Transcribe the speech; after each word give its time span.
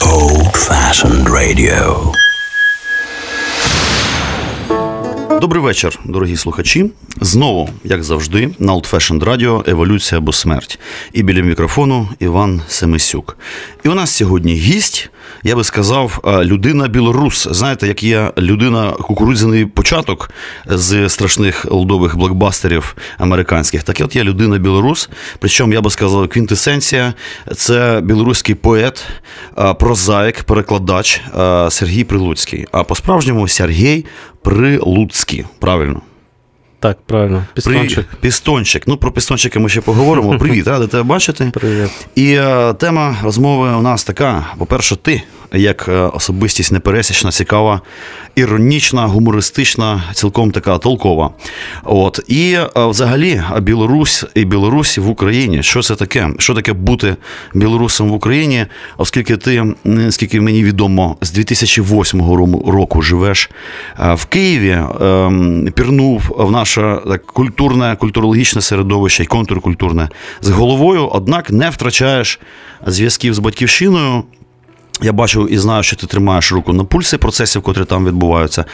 Old 0.00 0.52
Fashioned 0.68 1.28
Radio. 1.28 2.12
Добрий 5.40 5.62
вечір, 5.62 5.98
дорогі 6.04 6.36
слухачі. 6.36 6.90
Знову, 7.20 7.68
як 7.84 8.02
завжди, 8.02 8.50
на 8.58 8.74
Old 8.74 8.90
Fashioned 8.90 9.24
Radio 9.24 9.70
Еволюція 9.70 10.18
або 10.18 10.32
смерть. 10.32 10.78
І 11.12 11.22
біля 11.22 11.42
мікрофону 11.42 12.08
Іван 12.18 12.62
Семисюк. 12.68 13.38
І 13.84 13.88
у 13.88 13.94
нас 13.94 14.10
сьогодні 14.10 14.54
гість, 14.54 15.10
я 15.42 15.56
би 15.56 15.64
сказав, 15.64 16.40
людина 16.42 16.88
білорус. 16.88 17.48
Знаєте, 17.50 17.86
як 17.86 18.02
є 18.02 18.32
людина 18.38 18.90
кукурудзяний 18.90 19.66
початок 19.66 20.30
з 20.66 21.08
страшних 21.08 21.66
лдових 21.70 22.16
блокбастерів 22.16 22.96
американських, 23.18 23.82
так 23.82 23.96
от 24.00 24.16
є 24.16 24.24
людина 24.24 24.58
білорус. 24.58 25.10
Причому 25.38 25.72
я 25.72 25.80
би 25.80 25.90
сказав, 25.90 26.28
квінтесенція 26.28 27.14
це 27.56 28.00
білоруський 28.04 28.54
поет, 28.54 29.06
прозаїк, 29.78 30.42
перекладач 30.42 31.20
Сергій 31.68 32.04
Прилуцький. 32.04 32.66
А 32.72 32.84
по-справжньому 32.84 33.48
Сергій 33.48 34.04
Прилуцький. 34.42 35.44
Правильно. 35.58 36.00
Так, 36.84 36.98
правильно. 37.06 37.46
Пістончик. 37.54 38.06
При... 38.06 38.18
Пістончик. 38.20 38.82
Ну, 38.86 38.96
про 38.96 39.12
пістончика 39.12 39.60
ми 39.60 39.68
ще 39.68 39.80
поговоримо. 39.80 40.38
Привіт, 40.38 40.68
радий 40.68 40.88
тебе 40.88 41.02
бачити. 41.02 41.50
Привіт. 41.54 41.90
І 42.14 42.32
е, 42.32 42.74
тема 42.74 43.16
розмови 43.22 43.68
у 43.68 43.82
нас 43.82 44.04
така: 44.04 44.46
по-перше, 44.58 44.96
ти, 44.96 45.22
як 45.52 45.88
е, 45.88 45.92
особистість 45.92 46.72
непересічна, 46.72 47.30
цікава, 47.30 47.80
іронічна, 48.34 49.06
гумористична, 49.06 50.02
цілком 50.12 50.50
така 50.50 50.78
толкова. 50.78 51.30
От. 51.84 52.20
І 52.28 52.52
е, 52.52 52.68
взагалі 52.76 53.42
Білорусь 53.60 54.24
і 54.34 54.44
Білорусь 54.44 54.98
в 54.98 55.08
Україні. 55.08 55.62
Що 55.62 55.82
це 55.82 55.96
таке? 55.96 56.30
Що 56.38 56.54
таке 56.54 56.72
бути 56.72 57.16
білорусом 57.54 58.10
в 58.10 58.12
Україні? 58.12 58.66
Оскільки 58.96 59.36
ти, 59.36 59.64
скільки 60.10 60.40
мені 60.40 60.64
відомо, 60.64 61.16
з 61.20 61.32
2008 61.32 62.20
року 62.66 63.02
живеш 63.02 63.50
е, 64.00 64.14
в 64.14 64.24
Києві, 64.24 64.78
ем, 65.00 65.68
пірнув 65.74 66.22
в 66.36 66.50
наше 66.76 67.00
так, 67.08 67.26
культурне, 67.26 67.96
культурологічне 67.96 68.62
середовище 68.62 69.22
і 69.22 69.26
контркультурне 69.26 70.08
з 70.40 70.48
головою, 70.48 71.08
однак 71.12 71.50
не 71.50 71.70
втрачаєш 71.70 72.40
зв'язків 72.86 73.34
з 73.34 73.38
батьківщиною. 73.38 74.24
Я 75.02 75.12
бачу 75.12 75.46
і 75.48 75.58
знаю, 75.58 75.82
що 75.82 75.96
ти 75.96 76.06
тримаєш 76.06 76.52
руку 76.52 76.72
на 76.72 76.84
пульсі 76.84 77.16
процесів, 77.16 77.62
котрі 77.62 77.84
там 77.84 78.06
відбуваються. 78.06 78.64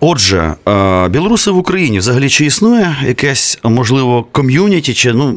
Отже, 0.00 0.54
е, 0.68 1.08
білоруси 1.08 1.50
в 1.50 1.56
Україні 1.56 1.98
взагалі 1.98 2.28
чи 2.28 2.46
існує 2.46 2.96
якесь 3.06 3.58
можливо 3.64 4.26
ком'юніті, 4.32 4.94
чи 4.94 5.12
ну 5.12 5.32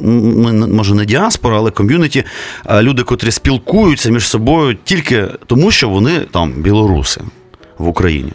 може 0.67 0.95
не 0.95 1.05
діаспора, 1.05 1.57
але 1.57 1.71
ком'юніті, 1.71 2.23
е, 2.65 2.81
люди, 2.81 3.03
котрі 3.03 3.31
спілкуються 3.31 4.09
між 4.09 4.27
собою 4.27 4.77
тільки 4.83 5.27
тому, 5.45 5.71
що 5.71 5.89
вони 5.89 6.19
там 6.19 6.51
білоруси 6.51 7.21
в 7.77 7.87
Україні. 7.87 8.31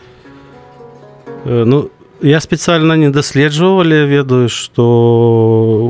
Е, 1.47 1.65
ну, 1.67 1.89
я 2.23 2.41
спецыяльна 2.41 2.95
не 2.97 3.11
даследжваў 3.11 3.83
але 3.83 4.07
ведаю 4.07 4.49
што 4.49 4.87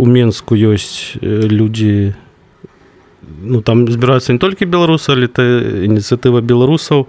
у 0.00 0.06
менску 0.08 0.56
ёсць 0.56 1.20
э, 1.20 1.44
людзі 1.46 2.16
ну 3.20 3.60
там 3.60 3.84
збіраюцца 3.84 4.32
не 4.32 4.40
толькі 4.40 4.64
беларусы 4.64 5.12
але 5.12 5.28
ты 5.28 5.84
ініцыятыва 5.84 6.40
беларусаў 6.40 7.06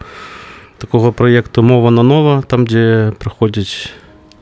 такога 0.77 1.15
праекту 1.15 1.63
мова 1.63 1.89
нанова 1.89 2.43
там 2.43 2.67
дзе 2.67 3.15
праходзіць 3.19 3.95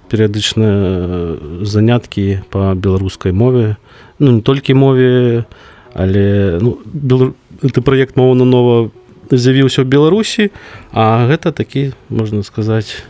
перыядычныя 0.09 0.73
э, 0.73 1.63
заняткі 1.63 2.44
па 2.51 2.73
беларускай 2.75 3.31
мове. 3.31 3.77
Ну 4.19 4.31
не 4.31 4.41
толькі 4.41 4.73
мове 4.73 5.45
але 5.94 6.57
ну, 6.59 6.79
бел... 6.85 7.33
ты 7.61 7.81
праект 7.81 8.17
мова 8.17 8.33
нанова 8.33 8.89
з'явіўся 9.29 9.85
ў 9.85 9.88
беларусі 9.88 10.50
а 10.91 11.29
гэта 11.29 11.53
такі 11.53 11.94
можна 12.09 12.41
сказаць 12.41 13.06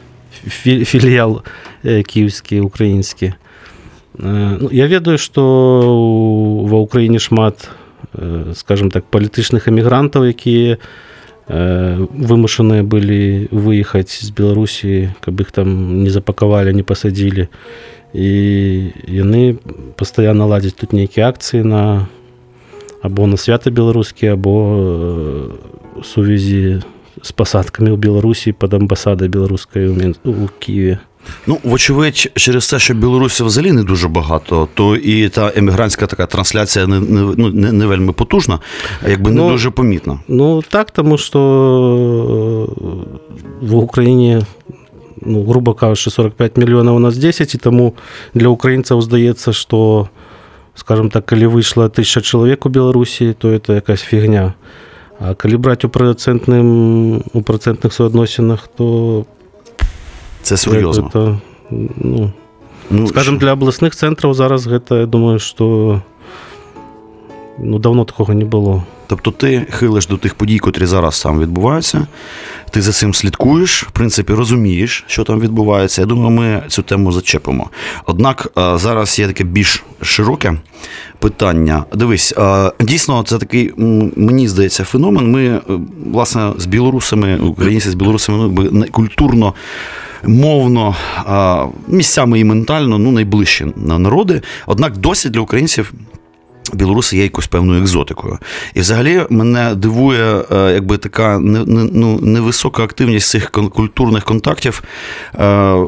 філіал 0.85 1.41
київський, 1.83 2.59
український. 2.59 3.33
Ну, 4.13 4.69
Я 4.71 4.87
ведаю, 4.87 5.17
што 5.17 5.41
ва 6.67 6.83
ўкраіне 6.83 7.19
шмат 7.19 7.71
скажем 8.53 8.91
так 8.91 9.07
палітычных 9.07 9.71
эмігрантаў 9.71 10.27
якія 10.27 10.77
вымушаныя 11.47 12.83
былі 12.83 13.47
выехаць 13.51 14.19
з 14.19 14.29
беларусі 14.35 15.15
каб 15.23 15.39
іх 15.39 15.51
там 15.51 16.03
не 16.03 16.11
запакавалі 16.11 16.75
не 16.75 16.83
пасадзілі 16.83 17.47
і 18.13 18.31
яны 19.07 19.57
пастаянна 19.95 20.45
ладзяць 20.45 20.75
тут 20.75 20.91
нейкія 20.91 21.31
акцыі 21.31 21.63
на 21.63 22.07
або 23.01 23.27
на 23.27 23.37
свята 23.37 23.71
беларускі 23.71 24.35
або 24.35 25.55
сувязі 26.03 26.83
з 27.21 27.31
пасадкамі 27.31 27.91
ў 27.91 27.97
беларусі 27.97 28.51
пад 28.51 28.73
амбасадай 28.73 29.27
беларускай 29.27 29.87
у 30.23 30.47
кіеве 30.59 30.99
Ну, 31.47 31.57
вочевидь, 31.63 32.31
через 32.35 32.69
те, 32.69 32.79
що 32.79 32.93
Білорусі 32.93 33.43
взагалі 33.43 33.71
не 33.71 33.83
дуже 33.83 34.07
багато, 34.07 34.67
то 34.73 34.95
і 34.95 35.29
та 35.29 35.51
емігрантська 35.55 36.07
така 36.07 36.25
трансляція 36.25 36.87
не 36.87 36.99
не, 36.99 37.21
ну, 37.37 37.49
не, 37.49 37.71
не 37.71 37.85
вельми 37.85 38.13
потужна, 38.13 38.59
а 39.05 39.09
якби 39.09 39.31
не 39.31 39.41
ну, 39.41 39.49
дуже 39.49 39.69
помітна. 39.69 40.19
Ну 40.27 40.61
так, 40.61 40.91
тому 40.91 41.17
що 41.17 41.39
в 43.61 43.75
Україні, 43.75 44.41
ну, 45.21 45.43
грубо 45.45 45.73
кажучи, 45.73 46.09
45 46.09 46.57
мільйонів 46.57 46.95
у 46.95 46.99
нас 46.99 47.17
10, 47.17 47.55
і 47.55 47.57
тому 47.57 47.93
для 48.33 48.47
українців 48.47 49.01
здається, 49.01 49.53
що, 49.53 50.07
скажімо 50.75 51.09
так, 51.09 51.25
коли 51.25 51.47
вийшло 51.47 51.89
тисяча 51.89 52.21
чоловік 52.21 52.65
у 52.65 52.69
Білорусі, 52.69 53.35
то 53.37 53.59
це 53.59 53.73
якась 53.73 54.01
фігня. 54.01 54.53
А 55.21 55.35
калі 55.37 55.61
браць 55.61 55.85
у 55.85 55.89
працэнтным 55.93 57.21
у 57.21 57.41
працэнтных 57.45 57.93
суадносінах 57.93 58.65
то 58.73 59.25
це 60.41 60.57
сур'ёзна. 60.57 61.37
ну, 61.69 62.33
ну, 62.89 63.07
скажем 63.07 63.37
для 63.37 63.53
абласных 63.53 63.93
цэнтраў 63.93 64.33
зараз 64.33 64.65
гэта 64.65 65.05
я 65.05 65.05
думаю 65.05 65.37
что 65.37 66.01
ну, 67.63 67.79
давно 67.79 68.05
такого 68.05 68.33
не 68.33 68.45
було. 68.45 68.83
Тобто 69.07 69.31
ти 69.31 69.67
хилиш 69.71 70.07
до 70.07 70.17
тих 70.17 70.35
подій, 70.35 70.59
котрі 70.59 70.85
зараз 70.85 71.15
сам 71.15 71.39
відбуваються, 71.39 72.07
ти 72.69 72.81
за 72.81 72.91
цим 72.91 73.13
слідкуєш, 73.13 73.83
в 73.83 73.91
принципі, 73.91 74.33
розумієш, 74.33 75.03
що 75.07 75.23
там 75.23 75.39
відбувається. 75.39 76.01
Я 76.01 76.07
думаю, 76.07 76.29
ми 76.29 76.63
цю 76.67 76.83
тему 76.83 77.11
зачепимо. 77.11 77.69
Однак 78.05 78.47
зараз 78.75 79.19
є 79.19 79.27
таке 79.27 79.43
більш 79.43 79.83
широке 80.01 80.53
питання. 81.19 81.83
Дивись, 81.93 82.33
дійсно, 82.79 83.23
це 83.23 83.37
такий, 83.37 83.73
мені 84.15 84.47
здається, 84.47 84.83
феномен. 84.83 85.31
Ми, 85.31 85.45
е, 85.45 85.61
власне, 86.05 86.51
з 86.57 86.65
білорусами, 86.65 87.37
українці 87.37 87.89
з 87.89 87.93
білорусами 87.93 88.69
ну, 88.71 88.85
культурно 88.91 89.53
мовно, 90.23 90.95
місцями 91.87 92.39
і 92.39 92.43
ментально 92.43 92.97
ну, 92.97 93.11
найближчі 93.11 93.65
народи. 93.75 94.41
Однак 94.67 94.97
досі 94.97 95.29
для 95.29 95.39
українців 95.39 95.93
Білоруси 96.73 97.17
є 97.17 97.23
якось 97.23 97.47
певною 97.47 97.81
екзотикою. 97.81 98.37
І 98.73 98.79
взагалі 98.79 99.25
мене 99.29 99.75
дивує 99.75 100.43
е, 100.51 100.71
якби 100.73 100.97
така 100.97 101.39
ну, 101.39 102.19
невисока 102.21 102.83
активність 102.83 103.29
цих 103.29 103.51
культурних 103.51 104.23
контактів. 104.23 104.83
Е, 105.33 105.45
е, 105.45 105.85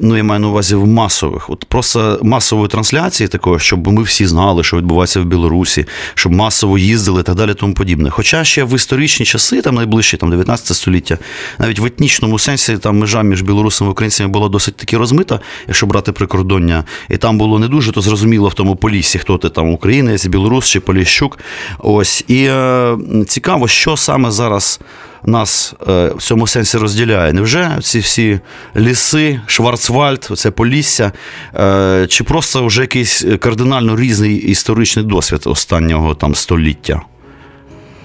ну, 0.00 0.16
я 0.16 0.24
маю 0.24 0.40
на 0.40 0.48
увазі 0.48 0.74
в 0.74 0.86
масових. 0.86 1.50
От 1.50 1.64
просто 1.64 2.18
масової 2.22 2.68
трансляції 2.68 3.28
такої, 3.28 3.58
щоб 3.58 3.88
ми 3.88 4.02
всі 4.02 4.26
знали, 4.26 4.64
що 4.64 4.76
відбувається 4.76 5.20
в 5.20 5.24
Білорусі, 5.24 5.86
щоб 6.14 6.32
масово 6.32 6.78
їздили 6.78 7.20
і 7.20 7.24
так 7.24 7.34
далі, 7.34 7.54
тому 7.54 7.74
подібне. 7.74 8.10
Хоча 8.10 8.44
ще 8.44 8.64
в 8.64 8.74
історичні 8.74 9.26
часи, 9.26 9.62
там 9.62 9.74
найближчі, 9.74 10.16
там 10.16 10.30
19 10.30 10.76
століття, 10.76 11.18
навіть 11.58 11.78
в 11.78 11.84
етнічному 11.84 12.38
сенсі 12.38 12.78
там 12.78 12.98
межа 12.98 13.22
між 13.22 13.42
білорусами 13.42 13.90
і 13.90 13.92
українцями 13.92 14.30
була 14.30 14.48
досить 14.48 14.76
таки 14.76 14.96
розмита, 14.96 15.40
якщо 15.66 15.86
брати 15.86 16.12
прикордоння, 16.12 16.84
і 17.10 17.16
там 17.16 17.38
було 17.38 17.58
не 17.58 17.68
дуже 17.68 17.92
то 17.92 18.00
зрозуміло 18.00 18.48
в 18.48 18.54
тому 18.54 18.76
полісі, 18.76 19.18
хто 19.18 19.38
ти 19.38 19.48
там 19.48 19.72
українець, 19.86 20.26
білорус 20.26 20.68
чи 20.68 20.80
Поліщук. 20.80 21.38
Ось 21.78 22.24
і 22.28 22.44
е, 22.44 22.96
цікаво, 23.26 23.68
що 23.68 23.96
саме 23.96 24.30
зараз 24.30 24.80
нас 25.24 25.74
е, 25.88 26.12
в 26.16 26.22
цьому 26.22 26.46
сенсі 26.46 26.78
розділяє. 26.78 27.32
Невже 27.32 27.78
ці 27.82 27.98
всі 27.98 28.40
ліси, 28.76 29.40
Шварцвальд, 29.46 30.30
це 30.34 30.50
Полісся, 30.50 31.12
е, 31.54 32.06
чи 32.08 32.24
просто 32.24 32.66
вже 32.66 32.80
якийсь 32.80 33.24
кардинально 33.40 33.96
різний 33.96 34.36
історичний 34.36 35.04
досвід 35.04 35.42
останнього 35.44 36.14
там 36.14 36.34
століття? 36.34 37.02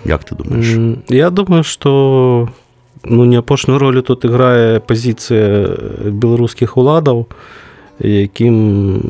Як 0.05 0.23
ти 0.23 0.35
думаєш? 0.35 0.97
Я 1.09 1.29
думаю, 1.29 1.63
що 1.63 2.49
ну, 3.05 3.25
не 3.25 3.37
апошню 3.37 3.79
роль 3.79 4.01
тут 4.01 4.25
грає 4.25 4.79
позиція 4.79 5.67
білоруських 6.05 6.77
уладаў, 6.77 7.25
яким, 7.99 9.01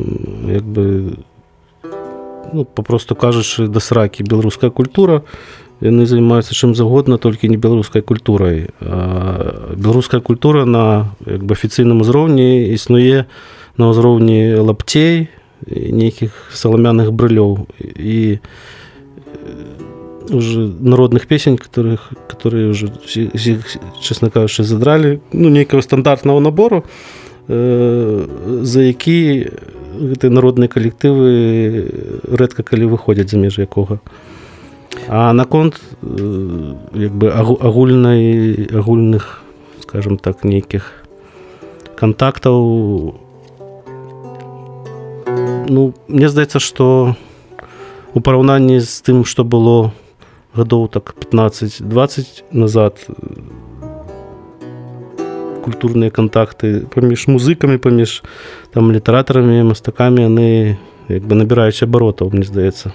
якби, 0.54 1.02
ну, 2.55 2.65
попросту 2.65 3.15
кажучи, 3.15 3.67
до 3.67 3.81
сраки 3.81 4.25
білоруська 4.25 4.71
культура. 4.71 5.23
Вони 5.81 6.07
займаються 6.07 6.55
чим 6.55 6.75
завгодно, 6.75 7.19
тільки 7.19 7.49
не 7.49 7.57
білоруською 7.57 8.05
культурою. 8.05 8.67
А 8.81 9.35
білоруська 9.77 10.21
культура 10.21 10.65
на 10.65 11.07
якби, 11.27 11.53
офіційному 11.53 12.05
зроўні 12.05 12.69
існує 12.69 13.25
на 13.79 13.89
ўзроўні 13.91 14.55
лаптей, 14.55 15.29
нейкіх 15.67 16.33
саламяных 16.53 17.11
брылёў 17.11 17.67
і 17.97 18.39
уже 20.31 20.61
народных 20.81 21.27
песень, 21.27 21.57
которых, 21.57 21.99
которые 22.29 22.71
уже, 22.71 22.89
все- 23.07 23.31
все, 23.35 23.59
честно 24.01 24.31
кажучи, 24.31 24.65
задрали, 24.65 25.21
ну, 25.33 25.49
некого 25.49 25.83
стандартного 25.83 26.41
набору, 26.41 26.77
э, 26.77 26.83
За 27.48 28.82
які 28.82 29.50
гэты 30.02 30.30
народныя 30.30 30.70
калектывы 30.72 31.88
рэдка 32.26 32.64
калі 32.64 32.92
выходзяць 32.96 33.30
за 33.32 33.38
межы 33.38 33.68
якога. 33.68 34.00
А 35.08 35.34
наконт 35.34 35.82
як 36.02 37.12
бы 37.12 37.32
агу- 37.32 37.60
агульнай 37.62 38.68
агульных 38.72 39.42
скажем 39.82 40.18
так 40.18 40.44
нейкіх 40.44 41.04
контактаў 41.96 43.16
ну 45.70 45.94
мне 46.08 46.30
здаецца 46.30 46.60
што 46.60 47.16
у 48.14 48.20
параўнанні 48.20 48.80
з 48.80 49.02
тым 49.08 49.24
што 49.24 49.44
было 49.44 49.92
гадоў 50.56 50.88
так 50.92 51.16
15-20 51.16 52.44
назад 52.52 53.00
э, 53.08 53.14
культурныя 55.65 56.11
контакты 56.11 56.87
паміж 56.93 57.27
музыкамі 57.27 57.79
паміж 57.79 58.23
там 58.75 58.93
літаратарамі 58.93 59.63
мастакамі 59.67 60.27
яны 60.29 60.79
як 61.09 61.23
бы 61.27 61.35
набіраюць 61.35 61.83
абаротаў 61.83 62.31
мне 62.33 62.47
здаецца 62.47 62.95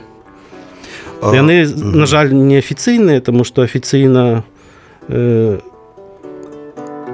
А, 1.22 1.36
яны 1.38 1.62
мгм. 1.70 2.00
на 2.02 2.06
жаль 2.10 2.34
неафіцыйныя 2.34 3.22
тому 3.22 3.44
што 3.46 3.62
афіцыйна 3.62 4.44
э, 5.08 5.60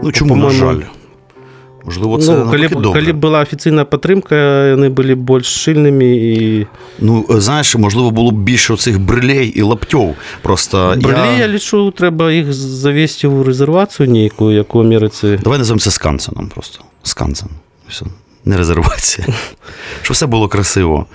Ну 0.04 0.12
чому, 0.12 0.36
на 0.36 0.42
по-моєму, 0.48 0.66
жаль? 0.66 0.82
Можливо, 1.86 2.18
це 2.18 2.32
ну, 2.32 2.52
калі, 2.52 2.62
навпаки 2.62 2.76
б- 2.76 2.82
добре. 2.82 3.02
калі 3.02 3.14
б 3.14 3.16
була 3.16 3.40
афіцыйная 3.40 3.86
падтрымка 3.86 4.36
яны 4.76 4.90
былі 4.90 5.16
больш 5.16 5.48
шчыльнымі 5.48 6.04
і 6.04 6.68
Ну, 7.00 7.26
знаєш, 7.30 7.76
можливо, 7.76 8.12
було 8.12 8.32
б 8.32 8.36
більше 8.36 8.74
оцих 8.74 9.00
брилей 9.00 9.48
і 9.48 9.62
лаптьов. 9.62 10.16
Просто 10.42 10.96
бралі, 10.98 11.40
я 11.40 11.48
лічу 11.48 11.94
трэба 11.98 12.32
іх 12.32 12.54
завесці 12.54 13.28
ў 13.28 13.44
рэзервацыю 13.44 14.08
нейкую 14.08 14.56
як 14.56 14.76
у 14.76 14.84
Амерыцы 14.84 15.40
Давай 15.44 15.60
називаємо 15.60 15.80
це 15.80 15.92
Скансеном 15.92 16.50
просто. 16.50 16.80
Скансен. 17.04 17.50
Все. 17.90 18.06
Не 18.45 18.57
резервація. 18.57 19.27
Щоб 20.03 20.15
все 20.15 20.27
було 20.27 20.49
красиво. 20.49 21.07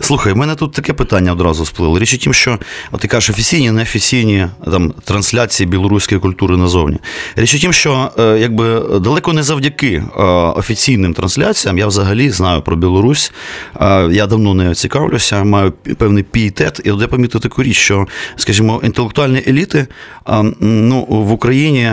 Слухай, 0.00 0.32
в 0.32 0.36
мене 0.36 0.54
тут 0.54 0.72
таке 0.72 0.92
питання 0.92 1.32
одразу 1.32 1.66
сплило. 1.66 1.98
Річ 1.98 2.14
у 2.14 2.16
тім, 2.16 2.34
що 2.34 2.58
от 2.92 3.00
ти 3.00 3.08
кажеш 3.08 3.30
офіційні, 3.30 3.70
неофіційні 3.70 4.46
там, 4.64 4.94
трансляції 5.04 5.66
білоруської 5.66 6.20
культури 6.20 6.56
назовні. 6.56 6.98
Річ 7.36 7.54
у 7.54 7.58
тім, 7.58 7.72
що 7.72 8.10
е, 8.18 8.38
якби 8.40 8.98
далеко 9.00 9.32
не 9.32 9.42
завдяки 9.42 9.92
е, 9.92 10.22
офіційним 10.56 11.14
трансляціям 11.14 11.78
я 11.78 11.86
взагалі 11.86 12.30
знаю 12.30 12.62
про 12.62 12.76
Білорусь. 12.76 13.32
Е, 13.80 14.08
я 14.12 14.26
давно 14.26 14.54
нею 14.54 14.74
цікавлюся, 14.74 15.44
маю 15.44 15.72
певний 15.72 16.22
пієтет. 16.22 16.80
І 16.84 16.88
я 16.88 17.08
помітив 17.08 17.40
таку 17.40 17.62
річ, 17.62 17.76
що, 17.76 18.06
скажімо, 18.36 18.80
інтелектуальні 18.84 19.42
еліти 19.46 19.86
е, 20.28 20.42
ну, 20.60 21.06
в 21.08 21.32
Україні, 21.32 21.92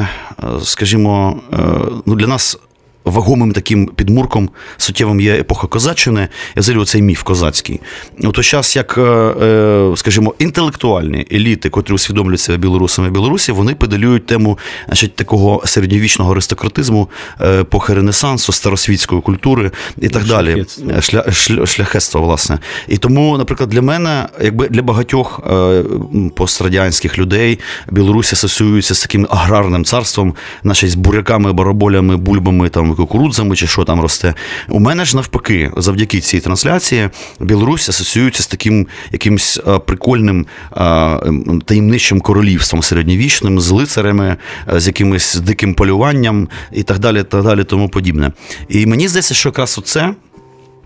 скажімо, 0.64 1.42
ну, 2.06 2.16
для 2.16 2.28
нас 2.28 2.58
вагомим 3.06 3.52
таким 3.52 3.86
підмурком 3.86 4.50
суттєвим 4.78 5.22
є 5.22 5.34
епоха 5.34 5.68
козаччини, 5.68 6.28
взагалі 6.58 6.86
цей 6.86 7.02
міф 7.02 7.24
козацький. 7.24 7.80
У 8.24 8.32
той 8.32 8.44
час, 8.44 8.76
як, 8.76 8.98
е, 8.98 9.02
е, 9.02 9.94
скажімо, 9.96 10.36
інтелектуальні 10.40 11.28
еліти, 11.32 11.70
котрі 11.70 11.94
усвідомлюють 11.94 12.40
себе 12.40 12.58
білорусами 12.58 13.08
і 13.08 13.12
Білорусі, 13.12 13.52
вони 13.52 13.76
педалюють 13.76 14.26
тему 14.26 14.58
значить, 14.86 15.16
такого 15.16 15.64
середньовічного 15.66 16.32
аристократизму, 16.32 17.10
е, 17.40 17.62
епохи 17.62 17.94
Ренесансу, 17.94 18.52
старосвітської 18.52 19.22
культури 19.22 19.72
і 19.98 20.10
так 20.10 20.26
далі. 20.26 20.66
Шля, 21.02 21.32
шля, 21.32 21.66
шляхетства, 21.66 22.22
власне. 22.22 22.60
І 22.88 22.98
тому, 22.98 23.38
наприклад, 23.38 23.70
для 23.70 23.82
мене, 23.82 24.28
якби 24.42 24.68
для 24.70 24.82
багатьох 24.82 25.42
пострадянських 26.36 27.18
людей, 27.18 27.60
Білорусь 27.92 28.34
асоціюється 28.34 28.96
з 28.96 29.02
таким 29.02 29.28
аграрним 29.30 29.86
царством, 29.86 30.34
значить, 30.64 30.92
з 30.92 30.96
буряками, 30.96 31.54
бараболями, 31.54 32.18
бульбами, 32.18 32.70
там, 32.70 32.91
кукурудзами 32.96 33.56
чи 33.56 33.68
що 33.68 33.84
там 33.84 34.02
росте. 34.02 34.34
У 34.70 34.80
мене 34.80 35.06
ж 35.06 35.16
навпаки, 35.16 35.72
завдяки 35.78 36.20
цій 36.20 36.40
трансляції, 36.40 37.10
Білорусь 37.40 37.90
асоціюється 37.90 38.44
з 38.44 38.48
таким 38.48 38.88
якимось 39.12 39.60
е, 39.68 39.80
прикольним 39.80 40.46
е, 40.78 41.20
таємничим 41.66 42.22
королівством 42.22 42.84
середньовічним, 42.84 43.60
з 43.60 43.72
лицарями, 43.72 44.38
е, 44.74 44.80
з 44.80 44.88
якимось 44.88 45.36
диким 45.36 45.74
полюванням 45.74 46.48
і 46.72 46.84
так 46.84 47.00
далі, 47.00 47.24
так 47.24 47.44
далі, 47.44 47.64
тому 47.64 47.90
подібне. 47.90 48.32
І 48.70 48.86
мені 48.86 49.08
здається, 49.08 49.34
що 49.34 49.50
якраз 49.50 49.78
оце 49.78 50.14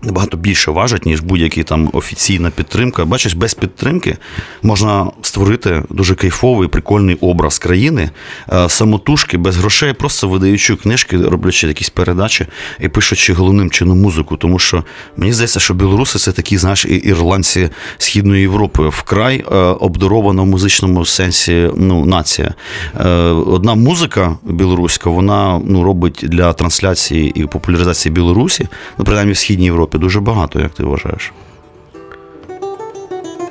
набагато 0.02 0.36
більше 0.36 0.70
важить, 0.70 1.06
ніж 1.06 1.20
будь-які 1.20 1.62
там 1.62 1.90
офіційна 1.92 2.50
підтримка. 2.50 3.04
Бачиш, 3.04 3.34
без 3.34 3.54
підтримки 3.54 4.16
можна 4.62 5.10
створити 5.22 5.82
дуже 5.90 6.14
кайфовий, 6.14 6.68
прикольний 6.68 7.16
образ 7.20 7.58
країни, 7.58 8.10
е, 8.52 8.68
самотужки, 8.68 9.38
без 9.38 9.56
грошей, 9.56 9.92
просто 9.92 10.28
видаючи 10.28 10.76
книжки, 10.76 11.16
роблячи 11.16 11.68
якісь 11.68 11.90
передачі 11.90 12.46
і 12.80 12.88
пишучи 12.88 13.32
головним 13.32 13.70
чином 13.70 14.00
музику. 14.00 14.36
Тому 14.36 14.58
що 14.58 14.84
мені 15.16 15.32
здається, 15.32 15.60
що 15.60 15.74
білоруси 15.74 16.18
це 16.18 16.32
такі, 16.32 16.58
знаєш, 16.58 16.84
і 16.84 16.94
ірландці 16.94 17.70
Східної 17.98 18.40
Європи, 18.40 18.88
вкрай 18.88 19.44
е, 19.52 19.56
обдарована 19.56 20.42
в 20.42 20.46
музичному 20.46 21.04
сенсі 21.04 21.70
ну, 21.76 22.04
нація. 22.04 22.54
Е, 23.00 23.08
Одна 23.46 23.74
музика 23.74 24.36
білоруська, 24.42 25.10
вона 25.10 25.60
ну, 25.64 25.82
робить 25.82 26.20
для 26.22 26.52
трансляції 26.52 27.32
і 27.34 27.46
популяризації 27.46 28.12
Білорусі, 28.12 28.68
ну, 28.98 29.04
принаймні 29.04 29.32
в 29.32 29.36
Східній 29.36 29.64
Європі, 29.64 29.85
дуже 29.97 30.19
багато, 30.19 30.59
як 30.59 30.71
ти 30.71 30.83
вважаєш. 30.83 31.31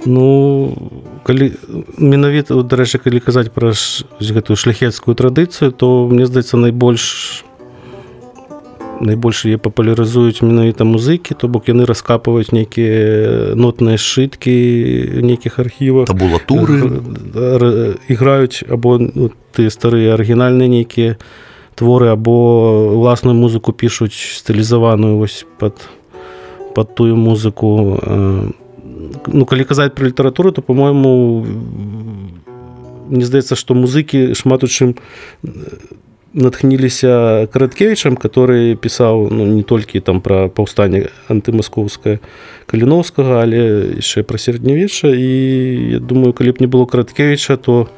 Ну 0.06 0.72
калі 1.22 1.52
менавіта 1.98 2.54
от, 2.54 2.66
дарэчы 2.72 2.98
калі 2.98 3.20
казаць 3.20 3.52
пра 3.52 3.72
ш- 3.76 4.04
гэтую 4.20 4.56
шляхецкую 4.56 5.14
традыцыю 5.14 5.70
то 5.76 6.08
мне 6.08 6.24
здаецца 6.26 6.56
найбольш 6.56 7.44
найбольш 9.00 9.44
яе 9.44 9.60
папулярызуюць 9.60 10.40
менавіта 10.40 10.84
музыкі 10.88 11.36
то 11.36 11.48
бок 11.48 11.68
яны 11.68 11.84
раскапваюць 11.84 12.52
нейкія 12.52 13.52
нотныя 13.60 14.00
сшыткі 14.00 15.20
нейкіх 15.20 15.58
архівах 15.60 16.08
Табулатури. 16.08 16.80
Р- 17.36 18.00
іграюць 18.08 18.64
або 18.72 18.96
ну, 18.98 19.30
тыя 19.52 19.68
старыя 19.68 20.16
арыгінальныя 20.16 20.68
нейкія 20.80 21.20
творы 21.76 22.08
або 22.08 22.96
ўласную 22.96 23.36
музыку 23.36 23.76
пішуць 23.76 24.16
стылізаваную 24.16 25.20
вось 25.20 25.44
под 25.60 25.76
под 26.74 26.94
тую 26.94 27.16
музыку 27.16 27.98
Э, 29.10 29.26
ну 29.26 29.44
калі 29.44 29.64
казаць 29.64 29.94
пра 29.94 30.06
літаратуру 30.06 30.52
то 30.52 30.62
по-моему 30.62 31.44
мне 33.10 33.24
здаецца 33.24 33.56
што 33.56 33.74
музыкі 33.74 34.34
шмат 34.34 34.64
у 34.64 34.68
чым 34.70 34.94
э, 34.94 35.48
натхніліся 36.32 37.48
караткевічам 37.52 38.16
который 38.16 38.76
пісаў 38.76 39.28
ну, 39.30 39.46
не 39.46 39.62
толькі 39.62 40.00
там 40.00 40.20
пра 40.20 40.48
паўстанне 40.48 41.10
антымаскоўскае 41.28 42.20
каліноўскага 42.66 43.42
але 43.42 43.60
яшчэ 43.98 44.22
пра 44.22 44.38
сярэднявечча 44.38 45.10
і 45.10 45.30
я 45.98 46.00
думаю 46.00 46.32
калі 46.32 46.54
б 46.54 46.56
не 46.60 46.68
было 46.70 46.86
караткевіча 46.86 47.56
то 47.56 47.88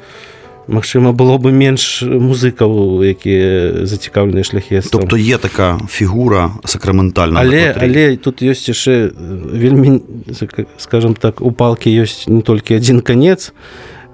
Магчыма 0.68 1.12
было 1.12 1.38
бы 1.38 1.52
менш 1.52 2.02
музыкаў 2.04 3.00
якія 3.02 3.84
зацікаўленыя 3.88 4.44
шляхетствам 4.44 5.00
Тобто 5.02 5.16
є 5.16 5.38
така 5.38 5.80
фігура 5.88 6.52
сакраментальна. 6.64 7.40
але 7.40 7.74
але 7.80 8.16
тут 8.16 8.42
ёсць 8.42 8.68
яшчэ 8.68 9.10
вельмі 9.52 10.00
скажем 10.76 11.14
так 11.14 11.40
у 11.40 11.52
палкі 11.52 11.88
ёсць 11.88 12.28
не 12.28 12.42
толькі 12.42 12.76
адзін 12.76 13.00
канец 13.00 13.52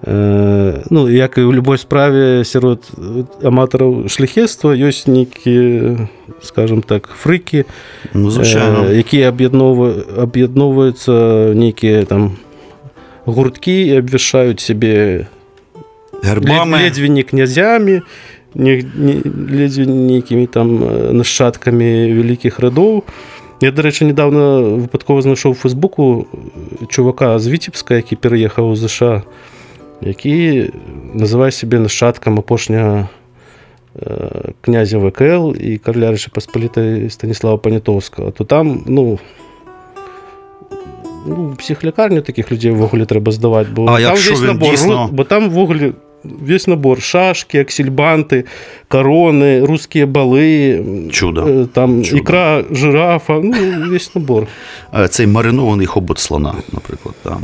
Э, 0.07 0.83
ну 0.91 1.09
як 1.09 1.39
і 1.41 1.49
ў 1.49 1.53
любой 1.57 1.81
справе 1.81 2.45
сярод 2.45 2.85
аматараў 3.41 4.13
шляхетства 4.13 4.77
ёсць 4.77 5.09
нейкія 5.09 5.97
скажем 6.45 6.85
так 6.85 7.09
фрыкі 7.09 7.65
ну, 8.13 8.29
э, 8.29 9.01
якія 9.01 9.33
аб'ядноўва 9.33 10.21
аб'ядноўваюцца 10.29 11.57
нейкія 11.57 12.05
там 12.05 12.37
гурткі 13.25 13.97
і 13.97 14.05
абвяшаюць 14.05 14.61
сябе 14.61 15.25
Гербами. 16.23 16.79
ледзьве 16.83 17.09
не 17.09 17.23
князямі 17.23 18.03
не, 18.55 18.85
не, 18.95 19.23
ледзьве 19.59 19.87
нейкімі 19.87 20.47
там 20.47 20.79
э, 20.85 21.13
нашчадкамі 21.13 22.13
вялікіх 22.15 22.59
радоў 22.61 23.03
я 23.61 23.71
дарэчы 23.73 24.05
недавно 24.05 24.61
выпадкова 24.85 25.23
знайшоў 25.23 25.55
фейсбуку 25.55 26.27
чувака 26.89 27.39
з 27.39 27.49
віцебска 27.49 27.95
які 27.95 28.17
пераехаў 28.17 28.71
у 28.71 28.77
ЗША 28.77 29.23
який 30.01 30.71
називає 31.15 31.53
себе 31.53 31.79
нащадком 31.79 32.39
апошнього 32.39 33.09
е, 34.03 34.31
князя 34.61 34.99
ВКЛ 34.99 35.55
і 35.61 35.79
короля 35.79 36.11
Речі 36.11 36.31
Посполітої 36.35 37.11
Станіслава 37.11 37.57
Понятовського, 37.57 38.31
то 38.31 38.45
там, 38.45 38.85
ну. 38.87 39.19
Ну, 41.27 41.55
психлікарню 41.59 42.21
таких 42.21 42.53
людей 42.53 42.71
вуглі 42.71 43.05
треба 43.05 43.33
здавати, 43.33 43.71
бо 43.75 43.87
А 43.87 44.01
там 44.01 44.17
він 44.17 44.47
набор, 44.47 44.71
дійсно- 44.71 45.09
бо 45.13 45.25
там 45.25 45.51
вуглі 45.51 45.93
весь 46.25 46.67
набор: 46.67 47.03
шашки, 47.03 47.59
аксельбанти, 47.61 48.45
корони, 48.89 49.65
русські 49.65 50.05
бали, 50.05 50.85
Чудо. 51.13 51.47
е, 51.47 51.67
там 51.73 52.05
Чудо. 52.05 52.17
ікра 52.17 52.65
жирафа, 52.71 53.41
ну, 53.43 53.55
весь 53.91 54.15
набор. 54.15 54.47
Е, 54.99 55.09
Цей 55.09 55.27
маринований 55.27 55.87
хобот 55.87 56.19
слона, 56.19 56.55
наприклад. 56.73 57.15
Да. 57.25 57.37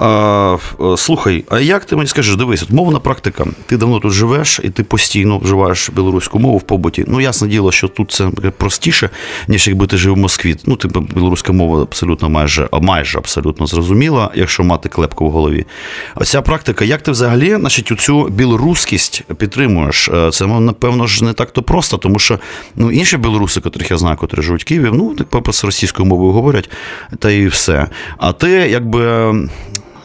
А, 0.00 0.56
е, 0.80 0.96
слухай, 0.96 1.44
а 1.48 1.60
як 1.60 1.84
ти 1.84 1.96
мені 1.96 2.08
скажеш, 2.08 2.36
дивись, 2.36 2.62
от 2.62 2.70
мовна 2.70 2.98
практика. 2.98 3.46
Ти 3.66 3.76
давно 3.76 4.00
тут 4.00 4.12
живеш 4.12 4.60
і 4.64 4.70
ти 4.70 4.82
постійно 4.82 5.38
вживаєш 5.38 5.90
білоруську 5.90 6.38
мову 6.38 6.58
в 6.58 6.62
побуті. 6.62 7.04
Ну, 7.08 7.20
ясне 7.20 7.48
діло, 7.48 7.72
що 7.72 7.88
тут 7.88 8.10
це 8.12 8.24
простіше, 8.56 9.10
ніж 9.48 9.68
якби 9.68 9.86
ти 9.86 9.96
жив 9.96 10.14
в 10.14 10.16
Москві. 10.16 10.56
Ну, 10.66 10.76
ти 10.76 10.88
білоруська 11.14 11.52
мова 11.52 11.82
абсолютно 11.82 12.28
майже, 12.28 12.68
майже 12.82 13.18
абсолютно 13.18 13.66
зрозуміла, 13.66 14.30
якщо 14.34 14.64
мати 14.64 14.88
клепку 14.88 15.26
в 15.26 15.30
голові. 15.30 15.66
Оця 16.14 16.42
практика, 16.42 16.84
як 16.84 17.02
ти 17.02 17.10
взагалі, 17.10 17.56
значить, 17.56 17.92
оцю 17.96 18.28
білоруськість 18.28 19.22
підтримуєш? 19.38 20.08
Е, 20.08 20.30
Це, 20.30 20.46
напевно 20.46 21.06
ж, 21.06 21.24
не 21.24 21.32
так 21.32 21.50
то 21.50 21.62
просто, 21.62 21.96
тому 21.96 22.18
що 22.18 22.38
ну, 22.76 22.90
інші 22.90 23.16
білоруси, 23.16 23.60
котрих 23.60 23.90
я 23.90 23.96
знаю, 23.96 24.16
котрі 24.16 24.42
живуть 24.42 24.62
в 24.62 24.64
Києві, 24.64 24.90
ну, 24.92 25.14
так 25.14 25.28
просто 25.28 25.66
російською 25.66 26.08
мовою 26.08 26.32
говорять, 26.32 26.70
та 27.18 27.30
і 27.30 27.46
все. 27.46 27.86
А 28.18 28.32
ти, 28.32 28.48
якби. 28.50 29.34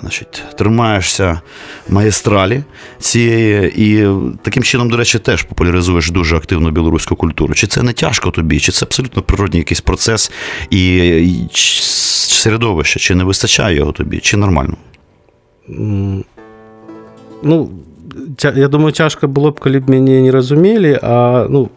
Значить, 0.01 0.43
тримаєшся 0.57 1.41
магістралі 1.89 2.63
цієї, 3.00 3.74
і 3.77 4.07
таким 4.41 4.63
чином, 4.63 4.89
до 4.89 4.98
речі, 4.98 5.19
теж 5.19 5.43
популяризуєш 5.43 6.12
дуже 6.12 6.38
активно 6.38 6.71
білоруську 6.71 7.15
культуру. 7.15 7.53
Чи 7.53 7.67
це 7.67 7.83
не 7.83 7.93
тяжко 7.93 8.31
тобі, 8.31 8.60
чи 8.60 8.71
це 8.71 8.86
абсолютно 8.86 9.21
природній 9.21 9.60
якийсь 9.60 9.81
процес 9.81 10.31
і 10.69 11.48
середовище, 12.29 13.00
чи 13.00 13.15
не 13.15 13.24
вистачає 13.24 13.75
його 13.75 13.91
тобі, 13.91 14.19
чи 14.19 14.38
нормально? 14.38 14.77
ну 17.41 17.69
я 18.43 18.67
думаю 18.67 18.91
цяжка 18.91 19.27
было 19.27 19.51
б 19.51 19.60
калі 19.60 19.79
б 19.79 19.89
мяне 19.89 20.21
не 20.21 20.31
разумелі 20.31 21.00
а 21.01 21.48
ну 21.50 21.69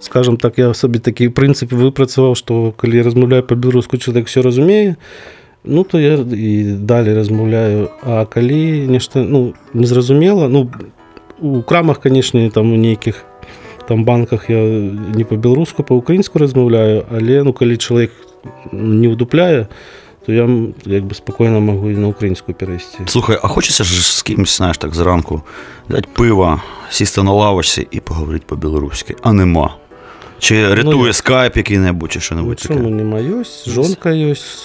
скажем 0.00 0.36
так 0.36 0.58
я 0.58 0.74
сабе 0.74 0.98
такі 0.98 1.28
прынцып 1.28 1.72
выпрацаваў 1.72 2.34
што 2.34 2.72
калі 2.76 3.02
размаўляю 3.02 3.42
па-беларуску 3.42 3.96
чалавек 3.96 4.26
все 4.26 4.42
разумее 4.42 4.96
ну 5.64 5.84
то 5.84 5.98
я 5.98 6.14
і 6.14 6.76
далей 6.80 7.14
размаўляю 7.14 7.90
а 8.02 8.24
калі 8.24 8.86
нешта 8.88 9.22
ну 9.22 9.54
незразумела 9.74 10.48
ну 10.48 10.70
у 11.40 11.62
крамах 11.62 12.00
канешне 12.00 12.50
там 12.50 12.72
у 12.72 12.76
нейкіх 12.76 13.24
там 13.88 14.04
банках 14.04 14.48
я 14.50 14.62
не 15.14 15.24
па-беларуску 15.24 15.82
па-украінску 15.82 16.38
размаўляю 16.38 17.04
але 17.10 17.42
ну 17.42 17.52
калі 17.52 17.76
чалавек 17.76 18.12
не 18.72 19.08
ўдупляе 19.08 19.64
то 19.64 20.03
я 20.32 20.48
якби 20.86 21.14
спокійно 21.14 21.60
можу 21.60 21.90
і 21.90 21.96
на 21.96 22.06
українську 22.06 22.52
перевести. 22.54 22.98
Слухай, 23.06 23.38
а 23.42 23.48
хочеться 23.48 23.84
ж 23.84 24.16
з 24.16 24.22
кимось, 24.22 24.56
знаєш, 24.56 24.78
так 24.78 24.94
зранку 24.94 25.42
взяти 25.88 26.08
пиво, 26.12 26.60
сісти 26.90 27.22
на 27.22 27.32
лавочці 27.32 27.88
і 27.90 28.00
поговорити 28.00 28.44
по-білоруськи, 28.48 29.16
а 29.22 29.32
нема. 29.32 29.74
Чи 30.38 30.74
рятує 30.74 31.06
Ну, 31.06 31.12
скайп 31.12 31.56
який-небудь, 31.56 32.12
чи 32.12 32.20
що-небудь 32.20 32.58
Ну, 32.62 32.68
чому 32.74 32.84
таке? 32.84 32.94
нема? 32.94 33.40
Есть, 33.40 33.68
жонка 33.68 34.12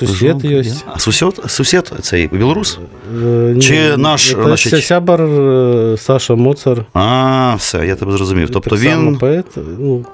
Жонка, 0.02 0.48
є. 0.48 0.60
є. 0.62 0.74
А 0.94 1.00
сусід, 1.00 1.42
сусід 1.48 1.92
цей 2.02 2.28
білорус? 2.28 2.80
Е, 3.24 3.26
ні, 3.56 3.62
Чи 3.62 3.98
наш, 3.98 4.30
це 4.32 4.44
значить- 4.44 4.86
сябар 4.86 5.22
е, 5.22 5.96
Саша 5.98 6.36
Моцар. 6.36 6.86
А, 6.94 7.56
все, 7.58 7.86
я 7.88 7.96
тебе 7.96 8.12
зрозумів. 8.12 8.50
Тобто 8.50 8.70
так 8.70 8.80
само 8.80 9.12
він. 9.12 9.18
поет. 9.18 9.46
Ну, 9.80 10.06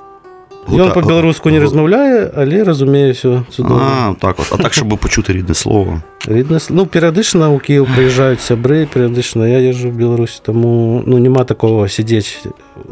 Він 0.71 0.91
по-білоруську 0.93 1.49
не 1.49 1.59
розмовляє, 1.59 2.31
але 2.35 2.63
розуміє 2.63 3.11
все. 3.11 3.41
А, 3.59 4.13
так 4.19 4.35
от. 4.39 4.47
А 4.51 4.57
так, 4.63 4.73
щоб 4.73 4.89
почути 4.89 5.33
рідне 5.33 5.55
слово. 5.55 6.01
Рідне, 6.27 6.57
с- 6.57 6.69
ну, 6.69 6.85
періодично 6.85 7.53
у 7.53 7.59
Київ 7.59 7.87
приїжджають 7.95 8.41
сябри, 8.41 8.87
періодично 8.93 9.47
я 9.47 9.59
їжджу 9.59 9.89
в 9.89 9.93
Білорусь, 9.93 10.41
тому 10.45 11.03
ну, 11.05 11.17
нема 11.19 11.43
такого 11.43 11.87
сидіти 11.89 12.27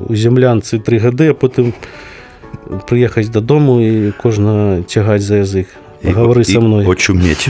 у 0.10 0.16
землянці 0.16 0.80
три 0.80 1.00
роки, 1.00 1.28
а 1.28 1.34
потім 1.34 1.74
приїхати 2.88 3.28
додому 3.28 3.82
і 3.82 4.14
кожна 4.24 4.82
тягати 4.82 5.20
за 5.20 5.36
язик. 5.36 5.68
Говори 6.14 6.42
і, 6.42 6.46
зі 6.46 6.60
мною. 6.60 6.88
Очуметь. 6.88 7.48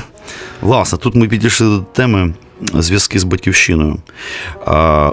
Власне, 0.61 0.97
тут 0.99 1.15
ми 1.15 1.27
підійшли 1.27 1.67
до 1.67 1.79
теми 1.79 2.33
зв'язки 2.73 3.19
з 3.19 3.23
батьківщиною. 3.23 3.97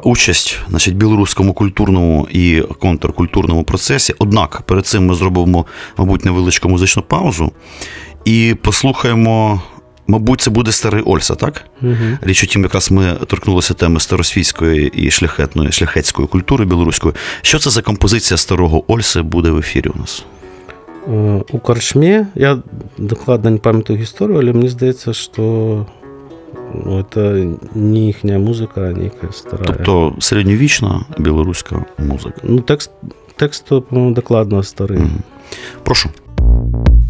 Участь 0.02 0.58
значить, 0.68 0.94
в 0.94 0.96
білоруському 0.96 1.52
культурному 1.52 2.28
і 2.30 2.62
контркультурному 2.80 3.64
процесі. 3.64 4.14
Однак 4.18 4.62
перед 4.62 4.86
цим 4.86 5.06
ми 5.06 5.14
зробимо, 5.14 5.66
мабуть, 5.96 6.24
невеличку 6.24 6.68
музичну 6.68 7.02
паузу 7.02 7.52
і 8.24 8.56
послухаємо. 8.62 9.62
Мабуть, 10.06 10.40
це 10.40 10.50
буде 10.50 10.72
старий 10.72 11.02
Ольса, 11.02 11.34
так? 11.34 11.64
Угу. 11.82 11.94
Річ 12.20 12.44
у 12.44 12.46
тім, 12.46 12.62
якраз 12.62 12.90
ми 12.90 13.14
торкнулися 13.26 13.74
теми 13.74 14.00
старосвійської 14.00 14.88
і 14.94 15.10
шляхетної, 15.10 15.72
шляхетської 15.72 16.28
культури 16.28 16.64
білоруської. 16.64 17.14
Що 17.42 17.58
це 17.58 17.70
за 17.70 17.82
композиція 17.82 18.38
старого 18.38 18.92
Ольси 18.92 19.22
буде 19.22 19.50
в 19.50 19.58
ефірі 19.58 19.88
у 19.88 19.98
нас? 19.98 20.24
Е, 21.08 21.42
У 21.50 21.58
корчмі, 21.58 22.26
я 22.34 22.58
докладно 22.98 23.50
не 23.50 23.58
пам'ятаю 23.58 24.00
історію, 24.00 24.38
але 24.38 24.52
мені 24.52 24.68
здається, 24.68 25.12
що 25.12 25.86
це 27.14 27.46
не 27.74 27.98
їхня 27.98 28.38
музика, 28.38 28.80
а 28.80 28.92
ніяка 28.92 29.32
стара. 29.32 29.64
Тобто 29.66 30.14
середньовічна 30.18 31.00
білоруська 31.18 31.84
музика. 31.98 32.40
Ну, 32.42 32.60
текст, 32.60 32.90
текст, 33.36 33.68
по-моєму, 33.68 34.14
докладно 34.14 34.62
старий. 34.62 34.98
Мгм. 34.98 35.22
Прошу. 35.82 36.08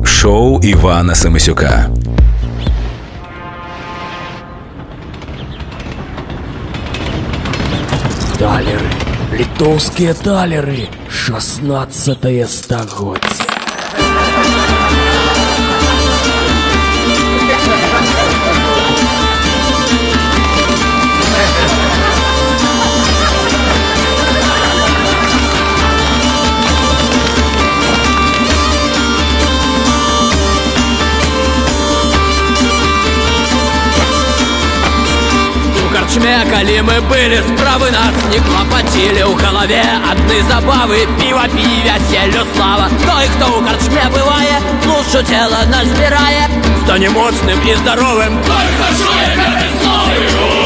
Шоу 0.04 0.60
Івана 0.62 1.14
Семисюка. 1.14 1.90
Талеры. 8.38 8.90
Литовские 9.38 10.14
талеры. 10.14 10.88
16 11.10 12.48
стагодие. 12.48 13.49
У 36.09 36.09
корчме, 36.09 36.45
коли 36.51 36.81
мы 36.81 36.99
были 37.01 37.37
справы 37.41 37.91
нас 37.91 38.15
не 38.31 38.39
клопотили 38.39 39.21
У 39.23 39.35
голове 39.35 39.83
одни 40.11 40.41
забавы, 40.49 41.07
пиво, 41.19 41.43
пивя, 41.53 41.97
селю 42.09 42.43
слава 42.55 42.89
Той, 43.05 43.27
хто 43.27 43.59
у 43.59 43.61
корчме 43.61 44.03
бывает, 44.11 44.63
лучше 44.87 45.23
тело 45.23 45.57
назбирає 45.69 46.49
Стане 46.83 47.09
моцним 47.09 47.59
і 47.67 47.75
здоровим 47.75 48.39
Той, 48.47 48.65
хто 48.77 49.03
чує 49.03 50.58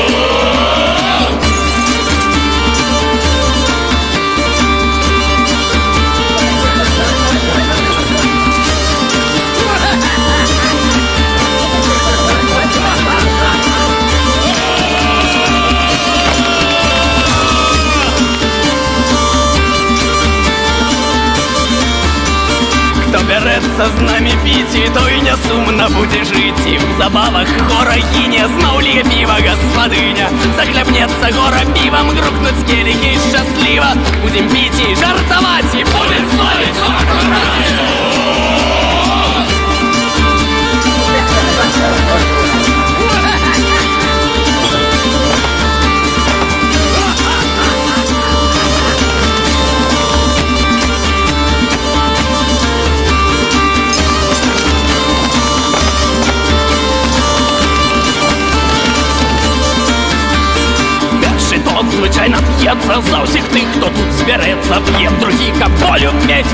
п'яти 23.13 23.13
Хто 23.13 23.24
береться 23.24 23.86
з 23.98 24.01
нами 24.01 24.31
піти, 24.43 24.91
той 24.93 25.22
не 25.22 25.36
сумно 25.48 25.88
буде 25.89 26.24
жити 26.25 26.79
В 26.96 27.01
забавах 27.01 27.48
гора 27.69 27.96
гине, 28.13 28.48
знов 28.60 28.81
ліга 28.81 29.03
пива 29.03 29.38
господиня 29.50 30.29
Захлебнеться 30.55 31.39
гора 31.39 31.62
пивом, 31.74 32.10
грукнуть 32.10 32.60
з 32.60 32.72
келихи 32.72 33.17
щасливо 33.29 33.88
Будем 34.22 34.48
пить 34.48 34.81
і 34.91 34.96
жартовать, 34.96 35.74
і 35.74 35.84
будем 35.84 36.25
славить 36.36 36.79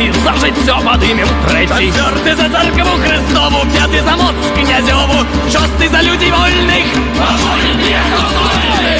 м'яті, 0.00 0.18
за 0.24 0.46
життя 0.46 0.80
подимем 0.84 1.28
третій. 1.48 1.92
Четвертий 1.92 2.34
за 2.34 2.58
церкву 2.58 2.90
Христову, 3.06 3.66
п'ятий 3.72 4.00
за 4.00 4.16
моц 4.16 4.34
князьову, 4.54 5.24
шостий 5.44 5.88
за 5.88 6.02
людей 6.02 6.30
вольних, 6.30 6.84
а 7.20 7.36
вольних 7.36 8.99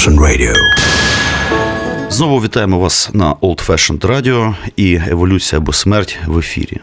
Old 0.00 0.06
Fashioned 0.06 0.20
Radio. 0.20 0.54
Знову 2.10 2.42
вітаємо 2.42 2.78
вас 2.78 3.10
на 3.12 3.34
Old 3.34 3.66
Fashioned 3.66 3.98
Radio 3.98 4.54
і 4.76 4.94
Еволюція 4.94 5.58
або 5.58 5.72
смерть 5.72 6.18
в 6.26 6.38
ефірі. 6.38 6.80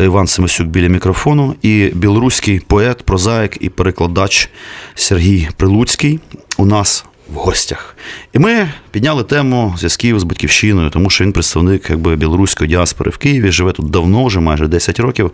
Іван 0.00 0.26
Семисюк 0.26 0.66
біля 0.66 0.88
мікрофону 0.88 1.54
і 1.62 1.90
білоруський 1.94 2.60
поет, 2.60 3.02
прозаїк 3.02 3.58
і 3.60 3.68
перекладач 3.68 4.50
Сергій 4.94 5.48
Прилуцький 5.56 6.20
у 6.56 6.66
нас 6.66 7.04
в 7.28 7.34
гостях. 7.34 7.96
І 8.32 8.38
ми 8.38 8.68
підняли 8.90 9.24
тему 9.24 9.74
зв'язків 9.76 10.20
з 10.20 10.24
батьківщиною, 10.24 10.90
тому 10.90 11.10
що 11.10 11.24
він 11.24 11.32
представник 11.32 11.90
якби, 11.90 12.16
білоруської 12.16 12.70
діаспори 12.70 13.10
в 13.10 13.16
Києві, 13.16 13.52
живе 13.52 13.72
тут 13.72 13.90
давно, 13.90 14.24
вже 14.24 14.40
майже 14.40 14.68
10 14.68 15.00
років. 15.00 15.30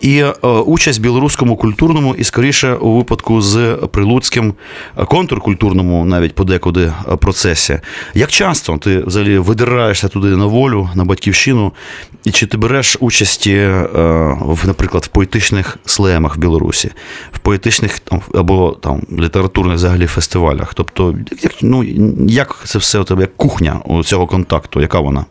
І 0.00 0.18
е, 0.18 0.30
участь 0.48 0.98
в 0.98 1.02
білоруському 1.02 1.56
культурному, 1.56 2.14
і 2.14 2.24
скоріше 2.24 2.74
у 2.74 2.96
випадку 2.96 3.42
з 3.42 3.78
прилуцьким 3.90 4.54
е, 4.98 5.04
контркультурному, 5.04 6.04
навіть 6.04 6.34
подекуди 6.34 6.92
е, 7.12 7.16
процесі. 7.16 7.80
Як 8.14 8.30
часто 8.30 8.78
ти 8.78 8.98
взагалі 8.98 9.38
видираєшся 9.38 10.08
туди 10.08 10.36
на 10.36 10.46
волю, 10.46 10.90
на 10.94 11.04
батьківщину, 11.04 11.72
і 12.24 12.30
чи 12.30 12.46
ти 12.46 12.56
береш 12.56 12.96
участі, 13.00 13.52
е, 13.52 13.86
в, 14.40 14.58
наприклад, 14.66 15.04
в 15.04 15.08
поетичних 15.08 15.78
слемах 15.84 16.36
в 16.36 16.38
Білорусі, 16.38 16.90
в 17.32 17.38
поетичних 17.38 17.98
там, 17.98 18.20
або 18.34 18.76
там 18.80 19.02
літературних 19.18 19.76
взагалі 19.76 20.06
фестивалях? 20.06 20.74
Тобто, 20.74 21.14
як, 21.42 21.52
ну, 21.62 21.84
як 22.28 22.62
це 22.64 22.78
все 22.78 22.98
у 22.98 23.04
тебе, 23.04 23.20
як 23.20 23.36
кухня 23.36 23.80
у 23.84 24.02
цього 24.02 24.26
контакту, 24.26 24.80
яка 24.80 25.00
вона? 25.00 25.24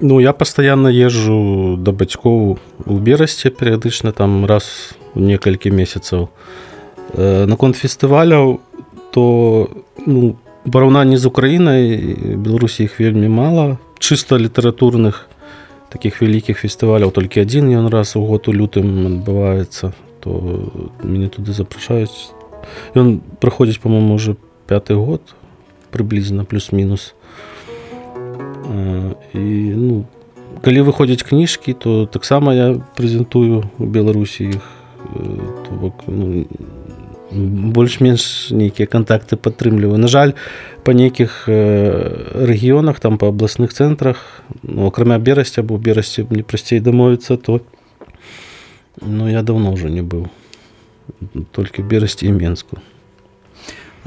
Ну, 0.00 0.20
я 0.20 0.32
постоянно 0.32 0.88
езжу 0.88 1.76
до 1.76 1.92
батьков 1.92 2.58
у 2.86 2.94
Берасти 2.94 3.50
периодично, 3.50 4.12
там 4.12 4.46
раз 4.46 4.94
в 5.14 5.20
несколько 5.20 5.70
месяцев. 5.70 6.28
Э, 7.18 7.46
На 7.46 7.56
конфестивалях, 7.56 8.56
то 9.10 9.68
ну, 10.06 10.34
в 10.66 10.70
порівнянні 10.70 11.16
з 11.16 11.26
Україною, 11.26 12.16
Білорусі 12.36 12.82
їх 12.82 13.00
вельми 13.00 13.28
мало. 13.28 13.78
Чисто 13.98 14.38
літературних 14.38 15.28
таких 15.88 16.22
великих 16.22 16.58
фестивалів, 16.58 17.12
тільки 17.12 17.42
один 17.42 17.68
він 17.70 17.88
раз 17.88 18.16
у 18.16 18.20
год 18.20 18.44
у 18.46 18.54
лютим 18.54 19.06
відбувається, 19.06 19.92
то 20.20 20.58
мене 21.04 21.28
туди 21.28 21.52
запрошують. 21.52 22.32
І 22.96 22.98
він 22.98 23.20
проходить, 23.38 23.80
по-моєму, 23.80 24.14
вже 24.14 24.34
п'ятий 24.66 24.96
год, 24.96 25.20
приблизно, 25.90 26.44
плюс-мінус. 26.44 27.14
Е, 28.76 29.02
І, 29.34 29.38
ну, 29.76 30.04
коли 30.64 30.82
виходять 30.82 31.22
книжки, 31.22 31.72
то 31.72 32.06
так 32.06 32.24
само 32.24 32.52
я 32.52 32.76
презентую 32.96 33.64
у 33.78 33.84
Білорусі 33.84 34.44
їх. 34.44 34.70
Е, 35.16 35.20
То, 35.68 35.74
бок, 35.80 35.94
ну, 36.06 36.44
більш-менш 37.74 38.50
ніякі 38.50 38.86
контакти 38.86 39.36
підтримую. 39.36 39.98
На 39.98 40.08
жаль, 40.08 40.32
по 40.82 40.92
деяких 40.92 41.48
е, 41.48 41.92
регіонах, 42.34 43.00
там 43.00 43.18
по 43.18 43.26
обласних 43.26 43.72
центрах, 43.72 44.42
ну, 44.62 44.86
окрема 44.86 45.18
Берестя, 45.18 45.62
бо 45.62 45.74
в 45.74 45.80
Бересті 45.80 46.26
мені 46.30 46.42
простіше 46.42 46.82
домовитися, 46.82 47.36
то 47.36 47.60
ну, 49.06 49.30
я 49.30 49.42
давно 49.42 49.72
вже 49.72 49.88
не 49.88 50.02
був. 50.02 50.28
Тільки 51.56 51.82
Бересті 51.82 52.26
і 52.26 52.32
Мінську. 52.32 52.76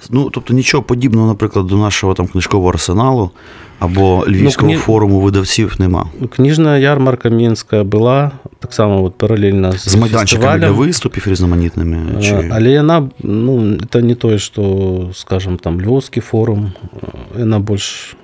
Ну, 0.10 0.30
тобто 0.30 0.54
нічого 0.54 0.84
подібного, 0.84 1.28
наприклад, 1.28 1.68
до 1.68 1.78
нашого 1.78 2.14
там 2.14 2.28
книжкового 2.28 2.70
арсеналу 2.70 3.32
або 3.80 4.26
Львівського 4.28 4.72
кні- 4.72 4.78
форуму 4.78 5.20
видавців 5.20 5.76
нема. 5.80 6.06
Ну, 6.20 6.28
Книжна 6.28 6.78
ярмарка 6.78 7.30
Мінська 7.30 7.84
була, 7.84 8.32
так 8.60 8.74
само 8.74 9.04
от 9.04 9.16
паралельно 9.16 9.72
з, 9.72 9.90
З 9.90 9.96
майданчиками 9.96 10.60
для 10.60 10.72
виступів 10.72 11.28
різноманітними. 11.28 12.22
Чи... 12.22 12.50
Але 12.54 12.78
вона, 12.78 13.10
ну, 13.24 13.78
це 13.90 14.02
не 14.02 14.16
той, 14.16 14.40
що, 14.40 15.10
скажем, 15.14 15.58
там, 15.58 15.82
Львовський 15.82 16.22
форум, 16.22 16.72
Е, 17.04 17.08
вона 17.40 17.60
більш 17.60 18.16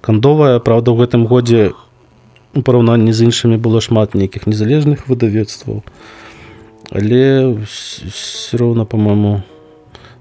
кондова. 0.00 0.58
Правда, 0.58 0.90
в 0.90 1.06
цьому 1.06 1.26
годі 1.26 1.70
у 2.54 2.62
порівнянні 2.62 3.12
з 3.12 3.22
іншими 3.22 3.56
було 3.56 3.80
шмат 3.80 4.14
ніяких 4.14 4.46
незалежних 4.46 5.08
видавецтв. 5.08 5.70
Але 6.94 7.54
все 8.08 8.56
одно, 8.64 8.86
по-моєму, 8.86 9.42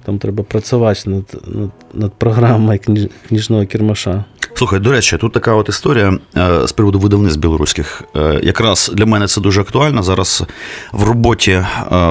там 0.06 0.18
треба 0.20 0.44
працювати 0.44 1.10
над, 1.10 1.42
над, 1.48 1.70
над 1.94 2.14
програмою 2.14 2.80
кніж, 2.80 3.08
книжного 3.28 3.66
кермаша. 3.66 4.26
Слухай, 4.54 4.80
до 4.80 4.92
речі, 4.92 5.18
тут 5.18 5.34
така 5.34 5.54
от 5.54 5.70
історія 5.70 6.20
е, 6.38 6.68
з 6.68 6.72
приводу 6.72 7.00
видавництв 7.00 7.40
білоруських. 7.40 8.04
Е, 8.16 8.40
Якраз 8.44 8.92
для 8.94 9.06
мене 9.06 9.28
це 9.28 9.42
дуже 9.42 9.62
актуально. 9.62 10.04
Зараз 10.04 10.44
в 10.92 11.04
роботі 11.04 11.52
е, 11.52 11.66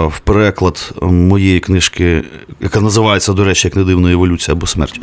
в 0.07 0.21
переклад 0.25 0.95
моєї 1.03 1.61
книжки, 1.61 2.25
яка 2.61 2.81
називається, 2.81 3.33
до 3.33 3.45
речі, 3.45 3.69
як 3.69 3.77
не 3.77 3.85
дивно, 3.85 4.09
еволюція 4.09 4.55
або 4.55 4.67
смерть. 4.67 5.01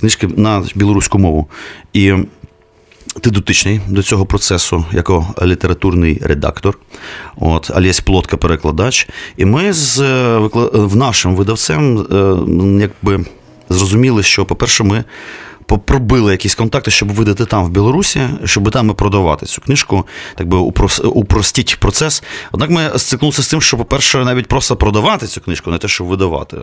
Книжки 0.00 0.28
на 0.36 0.62
білоруську 0.74 1.18
мову. 1.18 1.48
І 1.92 2.14
ти 3.12 3.30
дотичний 3.30 3.80
до 3.88 4.02
цього 4.02 4.26
процесу 4.26 4.84
як 4.92 5.10
літературний 5.42 6.18
редактор, 6.22 6.78
от, 7.36 7.70
Алєсь 7.74 8.00
Плотка, 8.00 8.36
перекладач. 8.36 9.08
І 9.36 9.44
ми 9.44 9.72
з 9.72 10.00
е, 10.00 10.38
викла- 10.38 10.86
в 10.86 10.96
нашим 10.96 11.36
видавцем 11.36 11.98
е, 11.98 12.80
якби 12.80 13.24
зрозуміли, 13.68 14.22
що, 14.22 14.44
по-перше, 14.46 14.84
ми 14.84 15.04
пробили 15.78 16.32
якісь 16.32 16.54
контакти, 16.54 16.90
щоб 16.90 17.12
видати 17.12 17.44
там 17.44 17.64
в 17.64 17.70
Білорусі, 17.70 18.20
щоб 18.44 18.70
там 18.70 18.90
і 18.90 18.92
продавати 18.92 19.46
цю 19.46 19.62
книжку, 19.62 20.06
так 20.34 20.48
би 20.48 20.56
упрос, 20.56 21.00
упростіть 21.04 21.76
процес. 21.80 22.22
Однак 22.52 22.70
ми 22.70 22.90
стикнулися 22.96 23.42
з 23.42 23.48
тим, 23.48 23.60
що, 23.60 23.76
по-перше, 23.76 24.24
навіть 24.24 24.46
просто 24.46 24.76
продавати 24.76 25.26
цю 25.26 25.40
книжку, 25.40 25.70
не 25.70 25.78
те, 25.78 25.88
що 25.88 26.04
видавати. 26.04 26.56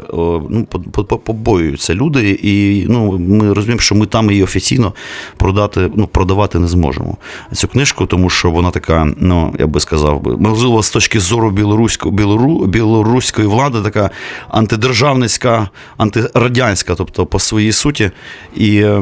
Ну, 0.50 0.67
по- 0.72 0.80
по- 0.80 1.04
по- 1.04 1.17
побоюються 1.17 1.93
люди, 1.96 2.30
і 2.43 2.86
ну, 2.89 3.17
ми 3.20 3.54
розуміємо, 3.54 3.82
що 3.82 3.96
ми 3.96 4.06
там 4.06 4.32
її 4.32 4.43
офіційно 4.43 4.93
продати, 5.38 5.91
ну, 5.96 6.08
продавати 6.08 6.60
не 6.60 6.67
зможемо. 6.67 7.17
Цю 7.54 7.67
книжку, 7.67 8.06
тому 8.06 8.30
що 8.30 8.52
вона 8.52 8.72
така, 8.72 9.08
ну, 9.17 9.56
я 9.60 9.67
би 9.67 9.80
сказав, 9.80 10.22
би, 10.22 10.38
можливо, 10.38 10.84
з 10.84 10.89
точки 10.89 11.20
зору 11.20 11.52
білоруської, 11.52 12.15
білору, 12.15 12.65
білоруської 12.65 13.48
влади, 13.48 13.82
така 13.82 14.10
антидержавницька, 14.50 15.70
антирадянська, 15.98 16.96
тобто 16.96 17.26
по 17.26 17.39
своїй 17.39 17.72
суті. 17.72 18.12
І 18.56 18.78
е, 18.78 18.96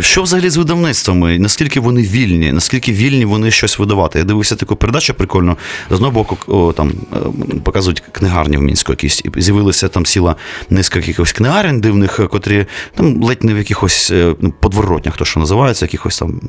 що 0.00 0.22
взагалі 0.22 0.50
з 0.50 0.56
видавництвами? 0.56 1.38
Наскільки 1.38 1.80
вони 1.80 2.02
вільні? 2.02 2.52
Наскільки 2.52 2.92
вільні 2.92 3.24
вони 3.24 3.50
щось 3.50 3.78
видавати? 3.78 4.18
Я 4.18 4.24
дивився 4.24 4.56
таку 4.56 4.76
передачу 4.76 5.14
прикольно. 5.14 5.56
З 5.90 5.92
одного 5.92 6.12
боку, 6.12 6.38
о, 6.46 6.72
там 6.72 6.92
е, 7.12 7.16
показують 7.64 8.02
книгарні 8.12 8.56
в 8.56 8.62
Мінську 8.62 8.92
якісь, 8.92 9.22
і 9.36 9.40
з'явилася 9.40 9.88
там 9.88 10.04
ціла 10.04 10.36
низка 10.70 10.98
якихось 10.98 11.32
книгарень 11.32 11.80
дивних, 11.80 12.20
е, 12.20 12.26
котрі 12.26 12.66
там 12.94 13.22
ледь 13.22 13.44
не 13.44 13.54
в 13.54 13.58
якихось 13.58 14.10
е, 14.10 14.34
ну, 14.40 14.52
подворотнях, 14.60 15.16
то 15.16 15.24
що 15.24 15.40
називається, 15.40 15.84
якихось 15.84 16.18
там. 16.18 16.40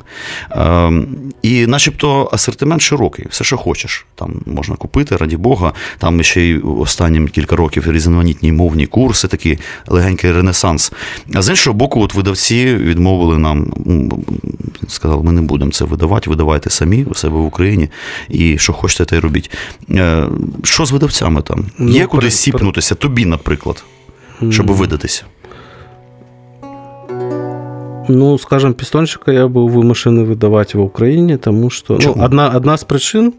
Е, 0.51 0.91
і 1.41 1.67
начебто 1.67 2.29
асортимент 2.31 2.81
широкий, 2.81 3.25
все, 3.29 3.43
що 3.43 3.57
хочеш. 3.57 4.05
Там 4.15 4.41
можна 4.45 4.75
купити, 4.75 5.15
раді 5.15 5.37
Бога. 5.37 5.73
Там 5.97 6.23
ще 6.23 6.41
й 6.41 6.61
останнім 6.79 7.27
кілька 7.27 7.55
років 7.55 7.91
різноманітні 7.91 8.51
мовні 8.51 8.85
курси, 8.85 9.27
такі 9.27 9.59
легенький 9.87 10.31
ренесанс. 10.31 10.91
А 11.33 11.41
з 11.41 11.49
іншого 11.49 11.73
боку, 11.73 12.01
от 12.01 12.13
видавці 12.28 12.74
відмовили 12.74 13.38
нам, 13.38 13.72
м, 13.86 14.12
сказали, 14.88 15.22
ми 15.22 15.32
не 15.32 15.42
будемо 15.42 15.70
це 15.70 15.84
видавати, 15.84 16.30
видавайте 16.30 16.70
самі 16.70 17.04
у 17.04 17.14
себе 17.14 17.36
в 17.36 17.44
Україні, 17.44 17.88
і 18.28 18.58
що 18.58 18.72
хочете, 18.72 19.04
те 19.04 19.16
й 19.16 19.20
робіть. 19.20 19.50
Е, 19.90 20.26
Що 20.62 20.86
з 20.86 20.92
видавцями 20.92 21.42
там? 21.42 21.66
Ну, 21.78 21.90
Є 21.90 22.06
куди 22.06 22.20
при- 22.20 22.30
сіпнутися, 22.30 22.94
тобі, 22.94 23.24
наприклад, 23.26 23.84
щоб 24.50 24.66
видатися. 24.66 25.24
Ну, 28.08 28.38
скажем, 28.38 28.74
пистончика 28.74 29.32
я 29.32 29.46
был 29.46 29.68
вымышленный 29.72 30.26
выдавать 30.34 30.74
в 30.76 30.80
Украине, 30.80 31.36
потому 31.38 31.70
что 31.70 31.94
ну, 31.94 32.00
Чому? 32.00 32.24
одна, 32.24 32.48
одна 32.50 32.76
з 32.76 32.84
причин 32.84 33.32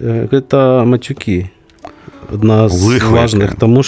э, 0.00 0.28
это 0.28 0.84
матюки. 0.84 1.48
Одна 2.34 2.68
з 2.68 2.82
Лихо 2.84 3.10
важних. 3.12 3.42
яке. 3.42 3.54
Тому 3.58 3.82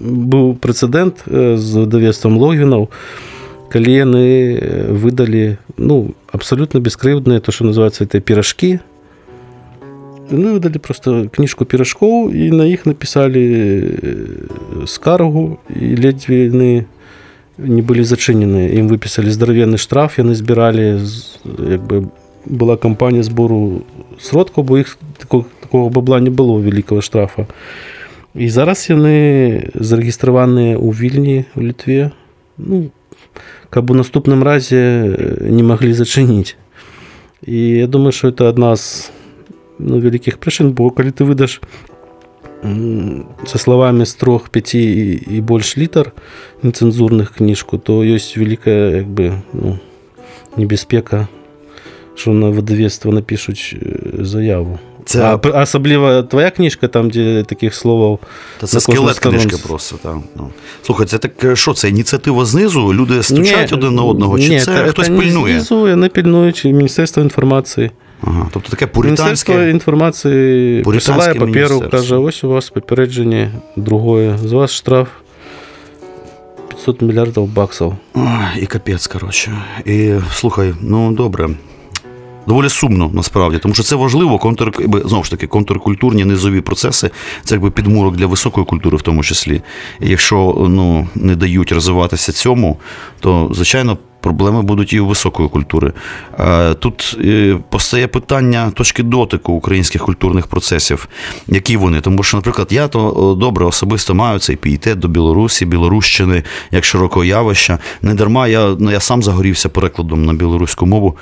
що 0.00 0.06
ось 0.06 0.10
був 0.10 0.56
прецедент 0.56 1.24
е, 1.34 1.56
з 1.58 1.74
видавецтвом 1.74 2.36
Логвінов, 2.38 2.88
коли 3.72 4.04
вони 4.04 4.54
е, 4.54 4.84
видали 4.90 5.56
ну, 5.78 6.10
абсолютно 6.32 6.80
безкривдне, 6.80 7.40
то, 7.40 7.52
що 7.52 7.64
називається 7.64 8.06
це 8.06 8.20
пірожки. 8.20 8.78
Вони 10.30 10.52
видали 10.52 10.78
просто 10.78 11.26
книжку 11.32 11.64
пирожков, 11.64 12.34
і 12.34 12.50
на 12.50 12.64
їх 12.64 12.86
написали 12.86 13.52
е, 14.04 14.86
скаргу, 14.86 15.58
і 15.80 15.96
ледве 15.96 16.48
не 16.48 16.84
не 17.58 17.82
были 17.82 18.02
зачинены. 18.02 18.78
Им 18.78 18.88
выписали 18.88 19.30
здоровенный 19.30 19.78
штраф, 19.78 20.18
яны 20.18 20.34
збирали, 20.34 20.98
з- 20.98 21.38
якби 21.70 22.06
була 22.46 22.76
кампанія 22.76 23.22
збору 23.22 23.80
сродків, 24.18 24.64
бо 24.64 24.78
їх 24.78 24.98
такого, 25.18 25.44
такого 25.60 25.88
бабла 25.88 26.20
не 26.20 26.30
було 26.30 26.54
великого 26.60 27.00
штрафа. 27.02 27.42
І 27.42 27.46
і 28.35 28.49
зараз 28.49 28.89
яны 28.89 29.69
зарэгістраваныя 29.73 30.77
ў 30.77 30.89
вільні 30.93 31.37
у 31.55 31.61
літве. 31.61 32.11
Ну, 32.57 32.91
каб 33.69 33.89
у 33.89 33.93
наступным 33.93 34.43
разе 34.43 34.77
э, 34.77 35.49
не 35.49 35.63
маглі 35.63 35.93
зачыніць. 35.93 36.57
І 37.45 37.85
я 37.85 37.87
думаю 37.87 38.11
что 38.11 38.29
это 38.29 38.49
адна 38.49 38.75
з 38.75 39.11
ну, 39.79 39.99
вялікіх 39.99 40.37
прычын 40.37 40.75
бо 40.75 40.89
калі 40.91 41.11
ты 41.11 41.23
выдаш 41.23 41.61
са 43.47 43.57
словамі 43.57 44.05
з 44.05 44.13
трох 44.19 44.49
5 44.49 44.75
і 44.75 45.39
больш 45.39 45.77
літар 45.77 46.11
нецэнзурных 46.59 47.39
кніжку 47.39 47.79
то 47.79 48.03
ёсць 48.03 48.35
вялікая 48.35 48.99
як 48.99 49.07
бы 49.07 49.39
ну, 49.53 49.79
небяспека 50.57 51.27
що 52.19 52.35
на 52.35 52.51
выдавецтва 52.51 53.15
напішуць 53.15 53.71
э, 53.79 54.23
заяву. 54.23 54.79
Це, 55.09 55.21
А, 55.23 55.61
особливо 55.61 56.23
твоя 56.23 56.49
книжка, 56.51 56.87
там, 56.87 57.09
де 57.09 57.43
таких 57.43 57.75
слов. 57.75 58.19
та 58.59 58.67
це 58.67 58.79
скелет 58.79 59.19
книжки 59.19 59.55
просто. 59.67 59.95
Так. 60.03 60.17
Ну. 60.35 60.49
Слухай, 60.85 61.05
це 61.05 61.17
так, 61.17 61.43
е, 61.43 61.55
що 61.55 61.73
це? 61.73 61.89
Ініціатива 61.89 62.45
знизу? 62.45 62.93
Люди 62.93 63.23
стучать 63.23 63.71
Ні, 63.71 63.77
один 63.77 63.95
на 63.95 64.03
одного, 64.03 64.39
чи 64.39 64.49
ні, 64.49 64.59
це 64.59 64.65
та- 64.65 64.87
хтось 64.87 65.07
та 65.07 65.13
не 65.13 65.19
пильнує? 65.19 65.53
Знизу, 65.53 65.79
вони 65.79 66.09
пильнують 66.09 66.65
Міністерство 66.65 67.23
інформації. 67.23 67.91
Ага, 68.21 68.47
тобто 68.53 68.69
таке 68.69 69.01
Міністерство 69.01 69.55
інформації 69.55 70.83
Пуританське 70.83 71.33
присилає 71.33 71.67
паперу, 71.69 71.89
каже, 71.91 72.15
ось 72.15 72.43
у 72.43 72.49
вас 72.49 72.69
попередження 72.69 73.51
другое, 73.75 74.37
з 74.43 74.51
вас 74.51 74.71
штраф 74.71 75.07
500 76.67 77.01
мільярдів 77.01 77.43
баксів. 77.43 77.93
І 78.61 78.65
капець, 78.65 79.07
коротше. 79.07 79.51
І 79.85 80.13
слухай, 80.33 80.73
ну 80.81 81.11
добре. 81.11 81.49
Доволі 82.47 82.69
сумно 82.69 83.11
насправді, 83.13 83.57
тому 83.57 83.73
що 83.73 83.83
це 83.83 83.95
важливо, 83.95 84.37
контр, 84.37 84.71
знову 85.05 85.23
ж 85.23 85.31
таки, 85.31 85.47
контркультурні 85.47 86.25
низові 86.25 86.61
процеси, 86.61 87.11
це 87.43 87.55
якби 87.55 87.71
підмурок 87.71 88.15
для 88.15 88.25
високої 88.25 88.65
культури, 88.65 88.97
в 88.97 89.01
тому 89.01 89.23
числі. 89.23 89.61
І 90.01 90.09
якщо 90.09 90.67
ну, 90.69 91.07
не 91.15 91.35
дають 91.35 91.71
розвиватися 91.71 92.31
цьому, 92.31 92.77
то 93.19 93.51
звичайно. 93.53 93.97
Проблеми 94.21 94.61
будуть 94.61 94.93
і 94.93 94.99
у 94.99 95.07
високої 95.07 95.49
культури. 95.49 95.93
Е, 96.39 96.73
Тут 96.73 97.17
е, 97.21 97.57
постає 97.69 98.07
питання 98.07 98.71
точки 98.71 99.03
дотику 99.03 99.53
українських 99.53 100.03
культурних 100.03 100.47
процесів, 100.47 101.07
які 101.47 101.77
вони. 101.77 102.01
Тому 102.01 102.23
що, 102.23 102.37
наприклад, 102.37 102.67
я 102.71 102.87
то 102.87 103.35
добре 103.39 103.65
особисто 103.65 104.15
маю 104.15 104.39
цей 104.39 104.55
пієтет 104.55 104.99
до 104.99 105.07
Білорусі, 105.07 105.65
Білорущини 105.65 106.43
як 106.71 106.85
широкого 106.85 107.25
явища. 107.25 107.79
Не 108.01 108.13
дарма 108.13 108.47
я, 108.47 108.75
ну, 108.79 108.91
я 108.91 108.99
сам 108.99 109.23
загорівся 109.23 109.69
перекладом 109.69 110.25
на 110.25 110.33
білоруську 110.33 110.85
мову. 110.85 111.17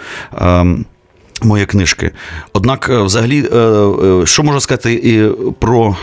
Мої 1.44 1.66
книжки. 1.66 2.12
Однак, 2.54 2.90
е, 2.90 3.02
взагалі, 3.02 3.50
е, 3.54 3.58
е, 3.58 4.26
що 4.26 4.44
можна 4.44 4.60
сказати 4.62 4.94
і 4.94 5.30
про 5.60 5.98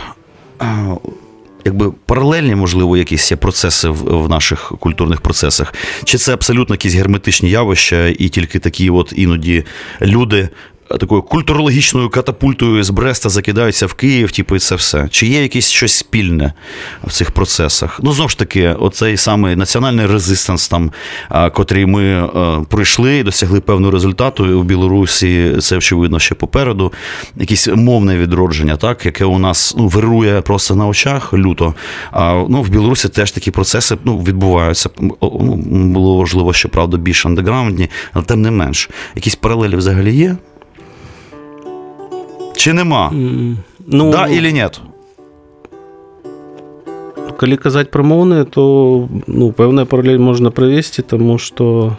якби 1.65 1.91
паралельні, 2.05 2.55
можливо, 2.55 2.97
якісь 2.97 3.31
є 3.31 3.37
процеси 3.37 3.89
в, 3.89 4.29
наших 4.29 4.73
культурних 4.79 5.21
процесах? 5.21 5.73
Чи 6.03 6.17
це 6.17 6.33
абсолютно 6.33 6.75
якісь 6.75 6.93
герметичні 6.93 7.49
явища, 7.49 8.07
і 8.07 8.29
тільки 8.29 8.59
такі 8.59 8.89
от 8.89 9.13
іноді 9.15 9.63
люди 10.01 10.49
такою 10.89 11.21
культурологічною 11.21 12.09
катапультою 12.09 12.83
з 12.83 12.89
Бреста 12.89 13.29
закидаються 13.29 13.85
в 13.85 13.93
Київ, 13.93 14.31
типу, 14.31 14.55
і 14.55 14.59
це 14.59 14.75
все? 14.75 15.07
Чи 15.11 15.27
є 15.27 15.41
якесь 15.41 15.69
щось 15.69 15.93
спільне 15.93 16.53
в 17.03 17.11
цих 17.11 17.31
процесах? 17.31 17.99
Ну, 18.03 18.13
знову 18.13 18.29
ж 18.29 18.37
таки, 18.37 18.69
оцей 18.69 19.17
самий 19.17 19.55
національний 19.55 20.05
резистанс, 20.05 20.67
там, 20.67 20.91
котрий 21.53 21.85
ми 21.85 22.03
е, 22.03 22.29
пройшли 22.69 23.17
і 23.17 23.23
досягли 23.23 23.59
певного 23.59 23.91
результату. 23.91 24.59
В 24.59 24.63
Білорусі 24.63 25.51
це 25.59 25.77
очевидно 25.77 26.19
ще 26.19 26.35
попереду. 26.35 26.93
Якесь 27.35 27.67
мовне 27.67 28.17
відродження, 28.17 28.77
так, 28.77 29.05
яке 29.05 29.25
у 29.25 29.39
нас 29.39 29.75
ну, 29.77 29.87
вирує 29.87 30.41
просто 30.41 30.75
на 30.75 30.87
очах 30.87 31.33
люто. 31.33 31.73
А 32.11 32.45
ну, 32.49 32.61
в 32.61 32.69
Білорусі 32.69 33.09
теж 33.09 33.31
такі 33.31 33.51
процеси 33.51 33.97
ну, 34.03 34.17
відбуваються. 34.17 34.89
Ну, 35.01 35.55
було 35.65 36.17
важливо, 36.17 36.53
що 36.53 36.69
правда 36.69 36.97
більш 36.97 37.25
андеграундні, 37.25 37.89
але 38.13 38.25
тим 38.25 38.41
не 38.41 38.51
менш. 38.51 38.89
Якісь 39.15 39.35
паралелі 39.35 39.75
взагалі 39.75 40.15
є? 40.15 40.35
Чи 42.55 42.73
нема? 42.73 43.11
Ну, 43.87 44.11
да 44.11 44.27
или 44.27 44.51
ні? 44.51 44.67
Коли 47.37 47.57
казати 47.57 47.89
про 47.91 48.03
мовне, 48.03 48.43
то 48.43 49.09
ну, 49.27 49.51
певна 49.51 49.85
паралель 49.85 50.17
можна 50.17 50.51
провести, 50.51 51.01
тому 51.01 51.37
що 51.37 51.95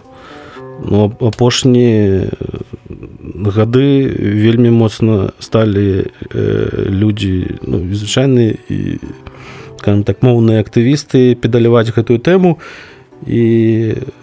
ну, 0.90 1.12
апошні 1.20 2.20
гады 3.44 4.08
вельмі 4.42 4.70
моцна 4.70 5.32
сталі 5.38 6.04
э, 6.34 6.90
людзі 6.90 7.46
ну, 7.62 7.78
звычайны 7.92 8.58
і 8.68 8.98
скажем 9.78 10.02
так 10.04 10.22
моўныя 10.22 10.62
актывісты 10.62 11.34
педаляваць 11.34 11.92
гэтую 11.92 12.18
тэму 12.18 12.58
і 13.26 13.42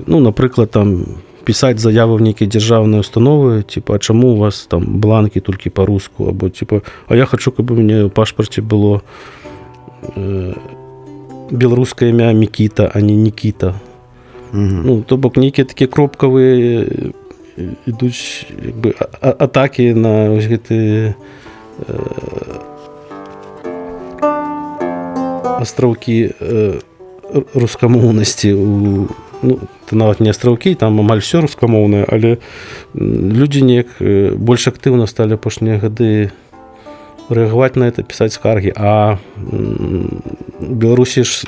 ну 0.08 0.20
напрыклад 0.20 0.72
там 0.72 1.22
пісаць 1.46 1.80
заявы 1.80 2.18
в 2.18 2.22
нейкія 2.22 2.50
дзяржаўныя 2.50 3.04
установы 3.04 3.64
типа 3.64 4.00
чаму 4.00 4.34
у 4.34 4.38
вас 4.38 4.66
там 4.68 5.00
бланкі 5.00 5.40
толькі 5.40 5.70
па-руску 5.70 6.28
або 6.30 6.50
типа 6.50 6.82
а 7.08 7.16
я 7.16 7.26
хочу 7.26 7.52
каб 7.52 7.72
у 7.72 7.76
мяне 7.76 8.08
ў 8.08 8.10
пашпарце 8.10 8.62
было 8.62 9.02
э, 10.16 10.54
беларускае 11.52 12.10
імя 12.10 12.32
мікіта 12.34 12.92
а 12.94 13.02
не 13.02 13.16
нікіта 13.16 13.76
Угу. 14.54 14.62
ну 14.86 15.02
то 15.02 15.18
бок 15.18 15.38
нейкія 15.38 15.66
такія 15.66 15.88
кропкавыя 15.88 16.86
э, 16.86 17.12
ідуць 17.88 18.46
а- 19.00 19.10
а- 19.22 19.36
атакі 19.50 19.94
на 19.94 20.30
ось 20.30 20.46
гэты 20.46 20.78
э, 21.10 21.98
астраўкі 25.58 26.38
э, 26.40 26.80
рускамоўнасці 27.34 28.54
у 28.54 29.08
ну, 29.44 29.60
это 29.86 29.96
нават 29.96 30.20
не 30.20 30.30
астраўкі 30.30 30.76
там 30.76 31.00
амаль 31.00 31.20
все 31.20 31.42
рускамоўнае 31.42 32.06
але 32.08 32.38
людзі 32.96 33.62
неяк 33.62 33.88
э, 34.00 34.36
больш 34.36 34.68
актыўна 34.68 35.08
сталі 35.08 35.36
апошнія 35.36 35.78
гады 35.78 36.32
рэагаваць 37.30 37.76
на 37.76 37.88
это 37.92 38.04
пісаць 38.04 38.34
скаргі 38.34 38.74
а 38.76 39.18
у 39.38 40.66
беларусі 40.74 41.24
ж 41.24 41.46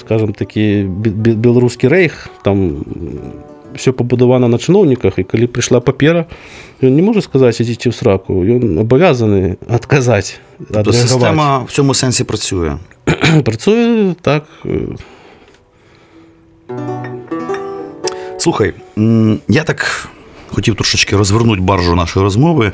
скажем 0.00 0.32
такі 0.32 0.86
бе- 0.88 1.10
бе- 1.14 1.34
беларускі 1.38 1.88
рэйх 1.88 2.28
там 2.42 2.84
все 3.74 3.92
пабудавана 3.92 4.48
на 4.48 4.58
чыноўніках 4.58 5.18
і 5.18 5.24
калі 5.24 5.46
прыйшла 5.46 5.78
папера 5.80 6.26
ён 6.82 6.90
не 6.90 7.02
можа 7.02 7.22
сказаць 7.22 7.60
ідзіце 7.62 7.90
ў 7.90 7.94
сраку 7.94 8.42
ён 8.42 8.82
абавязаны 8.82 9.58
адказаць 9.70 10.40
адрэагаваць. 10.58 10.96
система 11.06 11.62
в 11.64 11.70
цьому 11.70 11.94
сенсі 11.94 12.24
працює. 12.24 12.78
працуе 13.44 14.14
так 14.20 14.44
е, 14.66 14.98
Слухай, 18.40 18.74
я 19.48 19.64
так 19.64 20.08
хотів 20.48 20.74
трошечки 20.74 21.16
розвернути 21.16 21.60
баржу 21.60 21.94
нашої 21.94 22.24
розмови. 22.24 22.72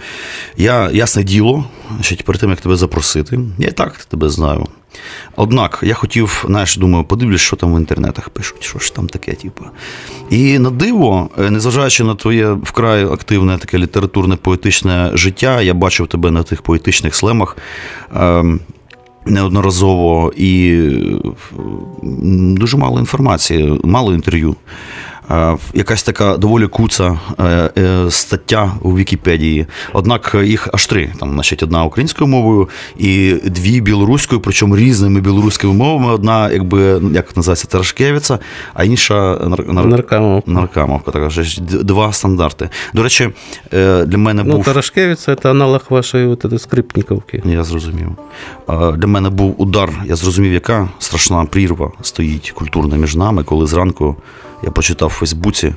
Я, 0.57 0.90
ясне 0.90 1.24
діло, 1.24 1.64
значить, 1.94 2.24
перед 2.24 2.40
тим, 2.40 2.50
як 2.50 2.61
тебе 2.61 2.76
запросити, 2.76 3.40
я 3.59 3.68
і 3.68 3.72
так 3.72 4.05
тебе 4.05 4.29
знаю. 4.29 4.66
Однак 5.37 5.81
я 5.83 5.94
хотів, 5.94 6.44
знаєш, 6.48 6.76
думаю, 6.76 7.05
подивлюсь, 7.05 7.40
що 7.40 7.57
там 7.57 7.74
в 7.74 7.79
інтернетах 7.79 8.29
пишуть, 8.29 8.62
що 8.62 8.79
ж 8.79 8.94
там 8.94 9.09
таке, 9.09 9.33
типу. 9.33 9.64
І 10.31 10.59
на 10.59 10.70
диво, 10.70 11.31
е, 11.38 11.50
незважаючи 11.50 12.05
на 12.05 12.14
твоє 12.14 12.52
вкрай 12.52 13.05
активне 13.05 13.59
таке 13.59 13.79
літературне 13.79 14.37
поетичне 14.37 15.11
життя, 15.14 15.62
я 15.62 15.74
бачив 15.74 16.07
тебе 16.07 16.31
на 16.31 16.42
тих 16.42 16.62
поетичних 16.62 17.14
слемах. 17.14 17.57
Ем, 18.16 18.61
неодноразово 19.26 20.33
і 20.37 20.81
дуже 22.57 22.76
мало 22.76 22.98
інформації, 22.98 23.81
мало 23.85 24.14
інтерв'ю. 24.14 24.57
Е, 25.30 25.56
Якась 25.74 26.02
така 26.02 26.36
доволі 26.36 26.66
куца 26.66 27.18
е, 27.38 27.70
е, 27.78 28.10
стаття 28.10 28.72
у 28.82 28.96
Вікіпедії. 28.96 29.66
Однак 29.92 30.36
їх 30.44 30.68
аж 30.72 30.86
три. 30.86 31.12
Там, 31.20 31.32
значить, 31.32 31.62
одна 31.62 31.84
українською 31.84 32.28
мовою 32.28 32.68
і 32.98 33.32
дві 33.44 33.80
білоруською, 33.80 34.40
причому 34.40 34.76
різними 34.76 35.20
білоруськими 35.20 35.72
мовами. 35.72 36.12
Одна, 36.12 36.50
якби 36.50 37.00
як 37.14 37.36
називається 37.36 37.66
Тарашкевіця, 37.68 38.38
а 38.74 38.84
інша 38.84 39.14
нар- 39.44 39.68
нар- 39.72 39.86
Наркомовка. 39.86 40.50
наркамовка. 40.50 41.10
Така 41.10 41.30
ж 41.30 41.60
два 41.62 42.12
стандарти. 42.12 42.68
До 42.94 43.02
речі, 43.02 43.30
для 44.06 44.18
мене 44.18 44.42
Ну, 44.44 44.52
був. 44.54 44.64
Тарашкевица 44.64 45.32
это 45.32 45.50
аналог 45.50 45.80
вашей 45.90 46.26
вот 46.26 46.44
этой 46.44 46.58
скрипниковки. 46.58 47.42
Я 47.44 47.64
зрозумів. 47.64 48.08
Для 48.68 49.06
мене 49.06 49.30
був 49.30 49.54
удар. 49.62 49.90
Я 50.04 50.16
зрозумів, 50.16 50.52
яка 50.52 50.88
страшна 50.98 51.44
прірва 51.44 51.90
стоїть 52.02 52.50
культурна 52.50 52.96
між 52.96 53.16
нами, 53.16 53.44
коли 53.44 53.66
зранку 53.66 54.16
я 54.66 54.72
почитав 54.72 55.09
в 55.09 55.12
Фейсбуці. 55.12 55.74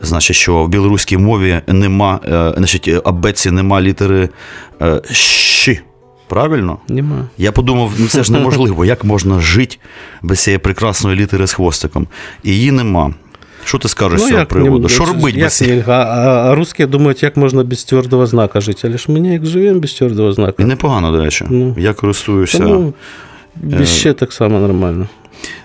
Значить, 0.00 0.36
що 0.36 0.64
в 0.64 0.68
білоруській 0.68 1.16
мові 1.16 1.60
нема, 1.66 2.20
е, 2.24 2.54
значить, 2.56 2.90
абеці 3.04 3.50
нема 3.50 3.80
літери 3.80 4.28
е, 4.82 5.02
щ. 5.10 5.82
Правильно? 6.28 6.78
Нема. 6.88 7.28
Я 7.38 7.52
подумав, 7.52 7.92
ну 7.98 8.06
це 8.06 8.24
ж 8.24 8.32
неможливо. 8.32 8.84
Як 8.84 9.04
можна 9.04 9.40
жити 9.40 9.76
без 10.22 10.40
цієї 10.40 10.58
прекрасної 10.58 11.16
літери 11.16 11.46
з 11.46 11.52
хвостиком? 11.52 12.06
І 12.42 12.50
її 12.50 12.70
нема. 12.70 13.14
Що 13.64 13.78
ти 13.78 13.88
скажеш 13.88 14.20
з 14.20 14.26
цього 14.26 14.38
як 14.38 14.48
приводу? 14.48 14.88
Що 14.88 15.04
робити 15.04 15.40
без 15.40 15.62
нельга? 15.62 16.04
А, 16.04 16.50
а 16.50 16.54
русські 16.54 16.86
думають, 16.86 17.22
як 17.22 17.36
можна 17.36 17.64
без 17.64 17.84
твердого 17.84 18.26
знака 18.26 18.60
жити. 18.60 18.80
Але 18.88 18.98
ж 18.98 19.12
ми 19.12 19.20
ніяк 19.20 19.46
живемо 19.46 19.80
без 19.80 19.92
твердого 19.92 20.32
знака. 20.32 20.62
І 20.62 20.66
непогано, 20.66 21.12
до 21.12 21.24
речі. 21.24 21.44
Ну. 21.50 21.76
Я 21.78 21.92
користуюся. 21.92 22.58
Тому 22.58 22.94
без 23.56 23.88
ще 23.88 24.12
так 24.12 24.32
само 24.32 24.58
нормально. 24.58 25.06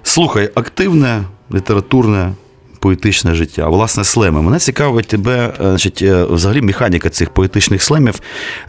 Слухай, 0.03 0.49
активне, 0.55 1.23
літературне, 1.53 2.31
поетичне 2.79 3.35
життя. 3.35 3.67
Власне, 3.67 4.03
слеми. 4.03 4.41
Мене 4.41 4.59
цікавить 4.59 5.07
тебе, 5.07 5.53
е, 5.53 5.53
значить, 5.59 6.01
е, 6.01 6.23
взагалі 6.23 6.61
механіка 6.61 7.09
цих 7.09 7.29
поетичних 7.29 7.83
слемів 7.83 8.21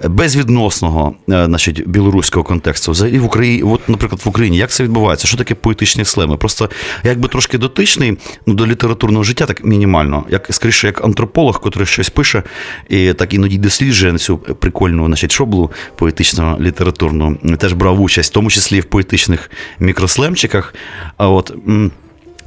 е, 0.04 0.08
безвідносного 0.08 1.14
значить, 1.26 1.88
білоруського 1.88 2.44
контексту. 2.44 2.92
Взагалі 2.92 3.18
в 3.18 3.24
Україні, 3.24 3.62
от, 3.62 3.88
наприклад, 3.88 4.20
в 4.24 4.28
Україні, 4.28 4.58
як 4.58 4.70
це 4.70 4.84
відбувається? 4.84 5.28
Що 5.28 5.36
таке 5.36 5.54
поетичні 5.54 6.04
слеми? 6.04 6.36
Просто 6.36 6.70
я 7.04 7.10
якби 7.10 7.28
трошки 7.28 7.58
дотичний 7.58 8.18
ну, 8.46 8.54
до 8.54 8.66
літературного 8.66 9.24
життя, 9.24 9.46
так 9.46 9.64
мінімально, 9.64 10.24
як 10.28 10.46
скоріше, 10.50 10.86
як 10.86 11.04
антрополог, 11.04 11.60
котрий 11.60 11.86
щось 11.86 12.10
пише, 12.10 12.42
і 12.88 13.12
так 13.12 13.34
іноді 13.34 13.58
досліджує 13.58 14.18
цю 14.18 14.38
прикольну 14.38 15.06
значить, 15.06 15.32
шоблу 15.32 15.70
поетично 15.96 16.58
літературну. 16.60 17.36
Теж 17.58 17.72
брав 17.72 18.00
участь, 18.00 18.30
в 18.30 18.34
тому 18.34 18.50
числі 18.50 18.80
в 18.80 18.84
поетичних 18.84 19.50
мікрослемчиках. 19.78 20.74
А 21.16 21.28
от. 21.28 21.54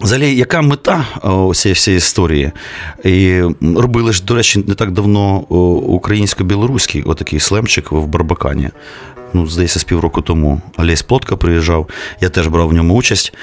Взагалі, 0.01 0.35
яка 0.35 0.61
мета 0.61 1.05
цієї 1.53 1.73
всієї 1.73 1.97
історії? 1.97 2.51
І 3.03 3.41
робили 3.61 4.13
ж, 4.13 4.23
до 4.25 4.35
речі, 4.35 4.63
не 4.67 4.75
так 4.75 4.91
давно 4.91 5.37
українсько-білоруський 5.79 7.03
отакий 7.03 7.39
слемчик 7.39 7.91
в 7.91 8.05
Барбакані. 8.05 8.69
Ну, 9.33 9.47
здається, 9.47 9.79
з 9.79 9.83
півроку 9.83 10.21
тому. 10.21 10.61
Олесь 10.77 11.01
Плотка 11.01 11.35
приїжджав, 11.35 11.89
я 12.21 12.29
теж 12.29 12.47
брав 12.47 12.67
в 12.67 12.73
ньому 12.73 12.95
участь. 12.95 13.33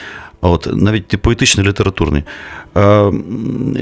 От, 0.40 0.68
навіть 0.72 1.06
ти 1.06 1.18
поетичний, 1.18 1.66
літературний. 1.66 2.22
Е, 2.76 3.12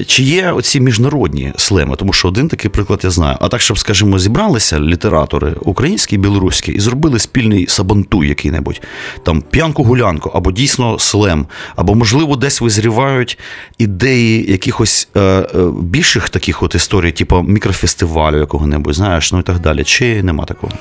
чи 0.06 0.22
є 0.22 0.52
оці 0.52 0.80
міжнародні 0.80 1.52
слеми? 1.56 1.96
Тому 1.96 2.12
що 2.12 2.28
один 2.28 2.48
такий 2.48 2.70
приклад 2.70 3.00
я 3.04 3.10
знаю. 3.10 3.36
А 3.40 3.48
так, 3.48 3.60
щоб, 3.60 3.78
скажімо, 3.78 4.18
зібралися 4.18 4.80
літератори 4.80 5.54
українські 5.60 6.14
і 6.14 6.18
білоруські 6.18 6.72
і 6.72 6.80
зробили 6.80 7.18
спільний 7.18 7.66
сабантуй 7.66 8.28
який-небудь, 8.28 8.82
там 9.22 9.42
п'янку-гулянку, 9.50 10.30
або 10.34 10.52
дійсно 10.52 10.98
слем, 10.98 11.46
або, 11.76 11.94
можливо, 11.94 12.36
десь 12.36 12.60
визрівають 12.60 13.38
ідеї 13.78 14.50
якихось 14.50 15.08
е, 15.16 15.20
е, 15.20 15.46
більших 15.80 16.28
таких 16.28 16.62
от 16.62 16.74
історій, 16.74 17.12
типу 17.12 17.42
мікрофестивалю 17.42 18.38
якого-небудь, 18.38 18.94
знаєш, 18.94 19.32
ну 19.32 19.38
і 19.38 19.42
так 19.42 19.58
далі. 19.58 19.84
Чи 19.84 20.22
нема 20.22 20.44
такого? 20.44 20.72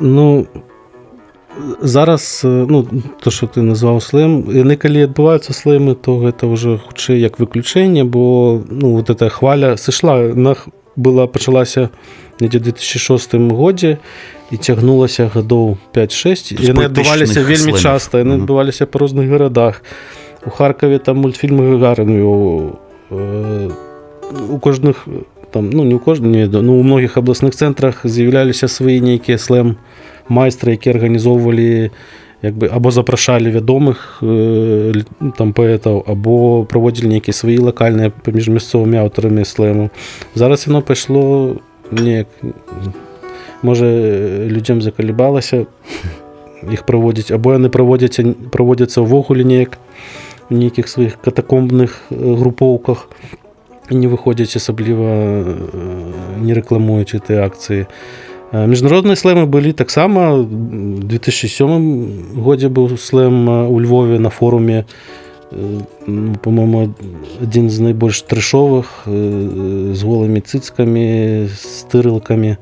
Ну, 0.00 0.46
зараз, 1.82 2.42
е, 2.44 2.48
ну, 2.48 2.86
то, 3.20 3.30
що 3.30 3.46
ти 3.46 3.62
назвав 3.62 4.02
слем, 4.02 4.44
і 4.72 4.76
коли 4.76 4.94
відбуваються 5.02 5.52
слеми, 5.52 5.94
то 6.00 6.32
це 6.40 6.46
вже 6.46 6.78
худше 6.86 7.18
як 7.18 7.40
виключення, 7.40 8.04
бо 8.04 8.60
ну, 8.70 8.96
от 8.96 9.18
ця 9.18 9.28
хваля 9.28 9.76
сішла, 9.76 10.26
вона 10.28 10.56
була, 10.96 11.26
почалася 11.26 11.88
в 12.40 12.48
2006 12.48 13.34
годі 13.34 13.96
і 14.50 14.56
тягнулася 14.56 15.30
годов 15.34 15.78
5-6. 15.94 16.62
І 16.62 16.72
вони 16.72 16.84
відбувалися 16.84 17.14
поетичних 17.34 17.44
вельми 17.44 17.56
слемів. 17.56 17.80
часто, 17.80 18.18
і 18.18 18.22
вони 18.22 18.30
Мгм. 18.34 18.40
відбувалися 18.40 18.86
по 18.86 18.98
різних 18.98 19.30
городах. 19.30 19.82
У 20.46 20.50
Харкові 20.50 20.98
там 20.98 21.16
мультфільм 21.16 21.80
Гагарин 21.80 22.18
його. 22.18 22.72
е, 23.12 23.68
У 24.50 24.58
кожних, 24.58 25.06
там, 25.50 25.70
ну 25.70 25.84
не 25.84 25.94
у 25.94 25.98
кожного, 25.98 26.62
ну 26.62 26.72
у 26.72 26.82
многих 26.82 27.16
обласних 27.16 27.54
центрах 27.54 28.00
з'являлися 28.04 28.68
свої 28.68 29.00
ніякі 29.00 29.38
слем 29.38 29.76
майстри, 30.30 30.70
які 30.72 30.90
організовували 30.90 31.90
якби, 32.42 32.70
або 32.72 32.90
запрошали 32.90 33.50
відомих 33.50 34.18
е, 34.22 34.26
ну, 35.20 35.32
там, 35.38 35.52
поетів, 35.52 36.02
або 36.06 36.64
проводили 36.64 37.14
якісь 37.14 37.36
свої 37.36 37.58
локальні 37.58 38.10
поміж 38.22 38.48
місцевими 38.48 38.96
авторами 38.96 39.44
слему. 39.44 39.90
Зараз 40.34 40.66
воно 40.66 40.82
пішло 40.82 41.54
ніяк, 41.92 42.26
може, 43.62 43.86
людям 44.46 44.82
заколібалося 44.82 45.66
їх 46.70 46.82
проводять, 46.82 47.30
або 47.30 47.50
вони 47.50 47.68
проводяться, 47.68 48.34
проводяться 48.50 49.00
ввогуле 49.00 49.44
ніяк 49.44 49.78
в 50.50 50.54
ніяких 50.54 50.88
своїх 50.88 51.16
катакомбних 51.16 52.02
е, 52.12 52.14
груповках. 52.14 53.08
І 53.90 53.94
не 53.94 54.08
виходять 54.08 54.56
особливо, 54.56 55.04
е, 55.04 55.44
не 56.42 56.54
рекламуючи 56.54 57.18
ті 57.18 57.34
акції. 57.34 57.86
Е, 58.54 58.66
Міжнародні 58.66 59.16
слеми 59.16 59.46
були 59.46 59.72
так 59.72 59.90
само. 59.90 60.34
У 60.34 60.44
2007 61.02 62.08
годі 62.36 62.68
був 62.68 63.00
слем 63.00 63.50
е, 63.50 63.62
у 63.62 63.80
Львові 63.80 64.18
на 64.18 64.28
форумі. 64.28 64.72
е, 64.72 64.84
ну, 66.06 66.34
По-моєму, 66.40 66.94
один 67.42 67.70
з 67.70 67.80
найбільш 67.80 68.22
трешових, 68.22 69.06
з 69.92 70.02
голими 70.02 70.40
цицьками, 70.40 71.48
з 71.56 71.82
тирилками. 71.82 72.56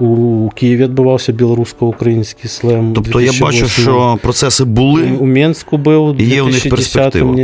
У 0.00 0.48
Києві 0.54 0.82
відбувався 0.82 1.32
білорусько-український 1.32 2.50
слем. 2.50 2.92
Тобто 2.94 3.20
я 3.20 3.32
бачу, 3.40 3.68
що 3.68 4.18
процеси 4.22 4.64
були. 4.64 5.12
у 5.20 5.26
Мінську 5.26 5.78
був 5.78 6.20
І 6.20 6.24
є 6.24 6.42
у 6.42 6.48
них 6.48 6.68
перспектива. 6.70 7.34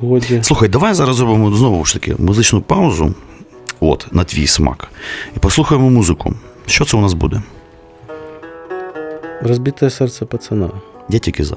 годі. 0.00 0.38
Слухай, 0.42 0.68
давай 0.68 0.94
зараз 0.94 1.16
зробимо 1.16 1.52
знову 1.52 1.84
ж 1.84 1.94
таки 1.94 2.14
музичну 2.18 2.60
паузу. 2.60 3.14
От, 3.84 4.06
на 4.12 4.24
твій 4.24 4.46
смак. 4.46 4.88
І 5.36 5.38
послухаємо 5.38 5.90
музику. 5.90 6.34
Що 6.66 6.84
це 6.84 6.96
у 6.96 7.00
нас 7.00 7.12
буде? 7.12 7.42
Розбите 9.42 9.90
серце 9.90 10.24
пацана. 10.24 10.70
Я 11.08 11.18
тільки 11.18 11.44
за. 11.44 11.56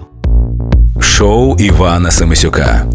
Шоу 0.99 1.57
Івана 1.57 2.11
Семисюка. 2.11 2.88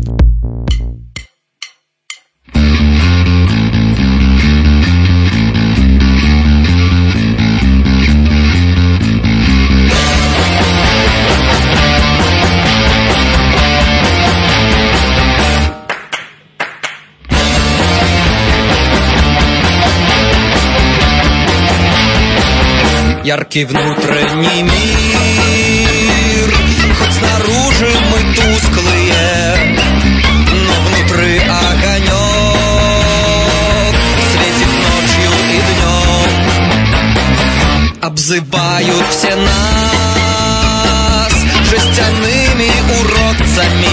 Яркий 23.30 23.64
внутренний 23.64 24.62
мир. 24.64 26.48
Хоть 26.98 27.12
снаружи 27.12 27.90
мы 28.10 28.18
тусклые, 28.34 29.76
но 30.66 30.74
внутри 30.86 31.34
огонек. 31.38 32.08
Светит 34.32 34.72
ночью 34.84 35.32
и 35.54 35.58
днем. 35.68 36.30
Обзывают 38.02 39.08
все 39.10 39.34
нас 39.36 41.34
жестяными 41.70 42.72
уродцами 43.00 43.90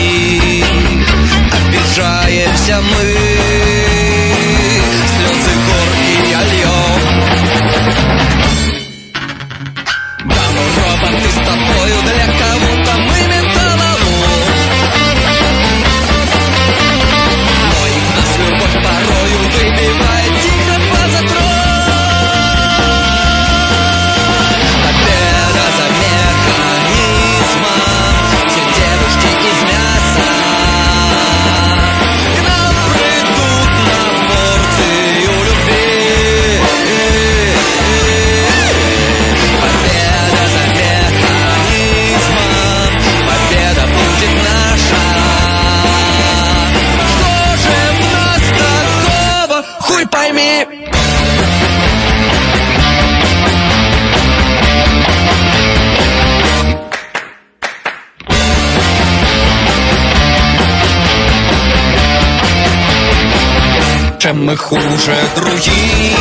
чем 64.27 64.43
мы 64.45 64.57
хуже 64.57 65.15
других. 65.37 66.19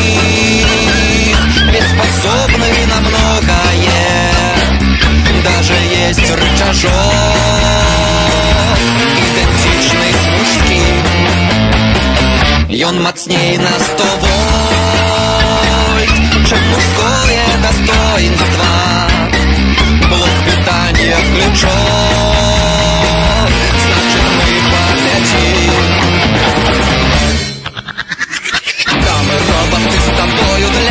Ведь 1.72 1.88
способны 1.88 2.86
на 2.86 3.00
многое 3.00 4.30
Даже 5.42 5.74
есть 5.74 6.30
рычажок. 6.30 6.92
Идентичный 9.18 10.12
с 10.12 10.22
мужским 10.38 11.04
И 12.68 12.84
он 12.84 13.02
мацней 13.02 13.58
на 13.58 13.70
сто 13.80 14.04
вольт. 14.20 14.38
Чем 16.48 16.62
мужское 16.68 17.58
достоинство? 17.60 18.68
Блок 20.08 20.30
питания 20.46 21.16
включен 21.16 21.70
Значит 23.82 24.26
мы 24.36 24.46
полетим 24.70 25.95
basta 29.76 29.90
necesitar 29.90 30.28
apoyo 30.28 30.70
de 30.70 30.85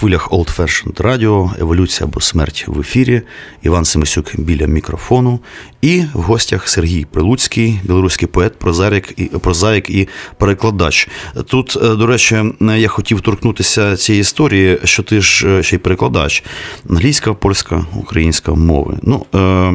хвилях 0.00 0.30
Old 0.30 0.56
Fashioned 0.56 1.02
Radio, 1.02 1.60
Еволюція 1.60 2.06
або 2.06 2.20
смерть 2.20 2.64
в 2.68 2.80
ефірі. 2.80 3.22
Іван 3.62 3.84
Семисюк 3.84 4.40
біля 4.40 4.66
мікрофону. 4.66 5.40
І 5.82 6.04
в 6.14 6.20
гостях 6.20 6.68
Сергій 6.68 7.04
Прилуцький, 7.04 7.80
білоруський 7.84 8.28
поет, 8.28 8.58
прозаїк 8.58 9.14
і, 9.16 9.24
прозаїк 9.24 9.90
і 9.90 10.08
перекладач. 10.38 11.08
Тут, 11.46 11.78
е, 11.82 11.96
до 11.96 12.06
речі, 12.06 12.42
я 12.60 12.88
хотів 12.88 13.20
торкнутися 13.20 13.96
цієї 13.96 14.20
історії, 14.20 14.78
що 14.84 15.02
ти 15.02 15.20
ж 15.20 15.48
е, 15.48 15.62
ще 15.62 15.76
й 15.76 15.78
перекладач. 15.78 16.44
Англійська, 16.90 17.34
польська, 17.34 17.84
українська 17.96 18.54
мови. 18.54 18.98
Ну, 19.02 19.26
е, 19.34 19.38
е, 19.38 19.72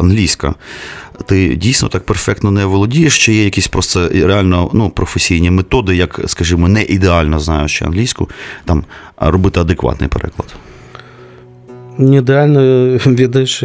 англійська. 0.00 0.54
Ти 1.26 1.56
дійсно 1.56 1.88
так 1.88 2.06
перфектно 2.06 2.50
не 2.50 2.64
володієш, 2.64 3.24
чи 3.24 3.32
є 3.32 3.44
якісь 3.44 3.68
просто 3.68 4.08
реально 4.08 4.70
ну, 4.74 4.90
професійні 4.90 5.50
методи, 5.50 5.96
як, 5.96 6.20
скажімо, 6.26 6.68
не 6.68 6.82
ідеально 6.82 7.40
знаючи 7.40 7.84
англійську, 7.84 8.28
там 8.64 8.84
робити 9.16 9.60
адекватний 9.60 10.08
переклад? 10.08 10.54
Не 11.98 12.18
идеально 12.18 12.98
ведаешь 13.04 13.62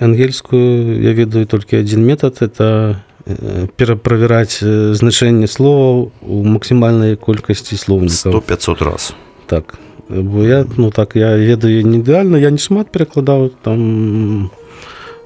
ангельскую, 0.00 1.02
я 1.02 1.12
ведаю 1.12 1.46
только 1.46 1.76
один 1.76 2.06
метод, 2.06 2.36
это 2.40 2.96
э, 3.28 3.66
перепроверять 3.76 4.58
э, 4.62 5.46
слова 5.46 6.10
у 6.22 6.44
максимальной 6.44 7.16
колькости 7.16 7.74
словников. 7.76 8.26
100-500 8.26 8.84
раз. 8.84 9.14
Так. 9.46 9.78
Бо 10.08 10.42
я, 10.42 10.66
ну 10.76 10.90
так, 10.90 11.16
я 11.16 11.36
ведаю 11.36 11.86
не 11.86 11.96
ідеально, 11.96 12.38
я 12.38 12.50
не 12.50 12.58
шмат 12.58 12.92
перекладав, 12.92 13.50
там, 13.62 14.50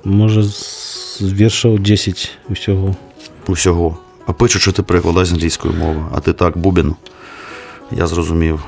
може, 0.04 0.42
з 0.42 1.32
віршів 1.32 1.78
10 1.78 2.30
усього. 2.50 2.96
Усього. 3.46 3.96
А 4.26 4.32
пишуть, 4.32 4.62
що 4.62 4.72
ти 4.72 4.82
перекладаєш 4.82 5.28
з 5.28 5.32
англійської 5.32 5.74
мови, 5.74 6.02
а 6.14 6.20
ти 6.20 6.32
так, 6.32 6.58
Бубін. 6.58 6.94
Я 7.96 8.06
зрозумів. 8.06 8.62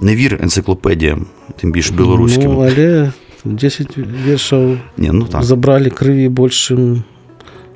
Не 0.00 0.16
вір 0.16 0.38
енциклопедіям, 0.42 1.26
тим 1.56 1.72
більше 1.72 1.94
білоруським. 1.94 2.52
Ну, 2.52 2.60
але 2.60 3.12
10 3.44 3.98
віршів 4.26 4.80
Ні, 4.96 5.10
ну 5.12 5.24
так, 5.24 5.42
забрали 5.42 5.90
криві 5.90 6.28
більше, 6.28 6.74
ніж 6.74 6.98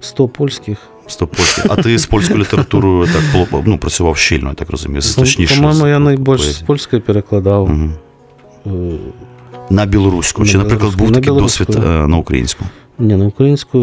100 0.00 0.28
польських. 0.28 0.78
100 1.08 1.26
польських. 1.26 1.66
А 1.68 1.76
ти 1.76 1.98
з 1.98 2.06
польською 2.06 2.40
літературою 2.40 3.08
так 3.12 3.62
ну, 3.66 3.78
працював 3.78 4.16
щільно, 4.16 4.48
я 4.48 4.54
так 4.54 4.70
розумію. 4.70 5.02
Точніше. 5.16 5.54
По-моєму, 5.54 5.86
я 5.86 5.98
найбільше 5.98 6.50
з 6.50 6.58
польської 6.58 7.02
перекладав. 7.02 7.70
Е, 8.66 8.70
На 9.70 9.86
білоруську. 9.86 10.44
Чи, 10.44 10.58
наприклад, 10.58 10.94
був. 10.96 11.10
На 11.10 11.20
такий 11.20 11.32
досвід 11.32 11.68
е, 11.70 12.06
на 12.06 12.16
українську? 12.16 12.64
Не, 13.00 13.16
на 13.16 13.26
українську 13.26 13.78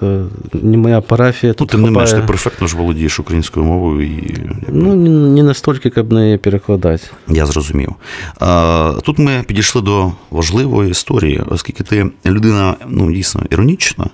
це 0.00 0.22
не 0.52 0.76
моя 0.76 1.00
парафія. 1.00 1.54
Ну, 1.60 1.66
тим 1.66 1.82
не 1.82 1.90
менш, 1.90 2.12
ти 2.12 2.20
перфектно 2.20 2.66
ж 2.66 2.76
володієш 2.76 3.20
українською 3.20 3.66
мовою, 3.66 4.06
і 4.06 4.34
Ну, 4.68 4.94
не, 4.96 5.10
не 5.10 5.42
настільки, 5.42 5.92
як 5.96 6.12
її 6.12 6.38
перекладати. 6.38 7.02
я 7.28 7.46
зрозумів. 7.46 7.94
А, 8.40 8.92
тут 9.04 9.18
ми 9.18 9.44
підійшли 9.46 9.82
до 9.82 10.12
важливої 10.30 10.90
історії, 10.90 11.42
оскільки 11.46 11.84
ти 11.84 12.10
людина 12.26 12.76
ну, 12.88 13.12
дійсно 13.12 13.42
іронічна, 13.50 14.06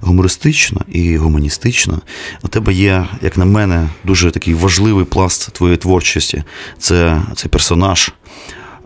гумористична 0.00 0.80
і 0.88 1.16
гуманістична. 1.16 1.98
У 2.42 2.48
тебе 2.48 2.72
є, 2.72 3.06
як 3.22 3.38
на 3.38 3.44
мене, 3.44 3.88
дуже 4.04 4.30
такий 4.30 4.54
важливий 4.54 5.04
пласт 5.04 5.52
твоєї 5.52 5.76
творчості. 5.76 6.42
Це 6.78 7.22
цей 7.34 7.50
персонаж, 7.50 8.12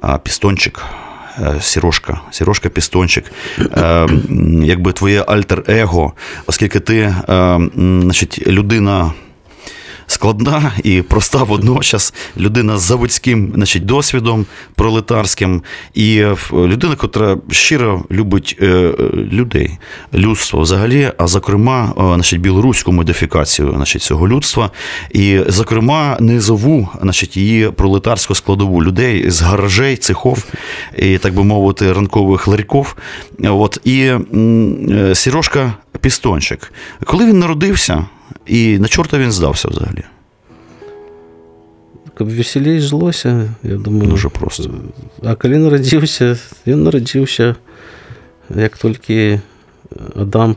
а, 0.01 0.19
пістончик. 0.19 0.81
Е, 1.39 1.61
Сірошка, 1.61 2.21
Сірошка 2.31 2.69
Пістончик, 2.69 3.33
е, 3.59 4.09
якби 4.63 4.93
твоє 4.93 5.23
альтер-его, 5.23 6.13
оскільки 6.47 6.81
ти 6.81 6.99
е, 6.99 7.15
значить, 7.77 8.47
людина. 8.47 9.13
Складна 10.07 10.73
і 10.85 11.03
проста 11.03 11.43
водночас. 11.43 12.15
Людина 12.37 12.79
з 12.79 12.83
заводським 12.83 13.53
значить, 13.55 13.87
досвідом 13.87 14.47
пролетарським, 14.75 15.63
і 15.95 16.17
е, 16.19 16.37
людина, 16.53 16.97
яка 17.03 17.37
щиро 17.51 18.05
любить 18.11 18.57
е, 18.61 18.67
е, 18.67 18.95
людей, 19.13 19.79
людство 20.15 20.61
взагалі, 20.61 21.13
а 21.19 21.27
зокрема, 21.27 21.93
значить, 21.97 22.41
білоруську 22.41 22.93
модифікацію 22.93 23.73
значить, 23.77 24.03
цього 24.03 24.29
людства, 24.29 24.71
і, 25.11 25.41
зокрема, 25.49 26.17
низову 26.21 26.89
значить, 27.03 27.37
її 27.37 27.71
пролетарську 27.71 28.35
складову 28.35 28.83
людей 28.83 29.31
з 29.31 29.43
гаражей, 29.43 29.97
цехов, 29.97 30.45
і, 30.99 31.19
так 31.19 31.35
би 31.35 31.45
мовити, 31.45 31.93
ранкових 31.93 32.49
ларьков. 32.49 32.97
От, 33.43 33.81
і 33.85 34.13
Сірошка 35.15 35.75
Пістончик. 36.01 36.73
Коли 37.05 37.27
він 37.27 37.39
народився, 37.39 38.07
і 38.47 38.79
на 38.79 38.89
чорта 38.89 39.19
він 39.19 39.33
здався 39.33 39.69
взагалі? 39.69 40.05
Каб 42.15 42.31
жилося, 42.31 43.55
я 43.63 43.77
думаю. 43.77 44.11
Дуже 44.11 44.29
просто. 44.29 44.71
А 45.23 45.35
коли 45.35 45.59
народився, 45.59 46.39
він 46.67 46.83
народився, 46.83 47.57
як 48.57 48.79
тільки 48.79 49.41
Адам 50.17 50.57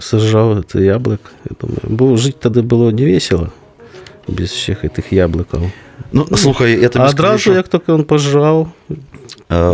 сажав 0.00 0.64
це 0.66 0.80
яблук. 0.80 1.20
Я 1.50 1.56
думаю, 1.60 1.80
бо 1.84 2.16
жити 2.16 2.36
тоді 2.40 2.60
було 2.60 2.92
не 2.92 3.12
весело 3.12 3.48
без 4.28 4.50
всіх 4.50 4.84
цих 4.96 5.12
яблуків. 5.12 5.60
Ну, 6.12 6.26
слухай, 6.36 6.80
я 6.80 6.88
тобі 6.88 7.04
А 7.04 7.08
скажу, 7.08 7.10
одразу, 7.10 7.38
що, 7.38 7.52
як 7.52 7.68
тільки 7.68 7.92
він 7.92 8.04
пожрав, 8.04 8.72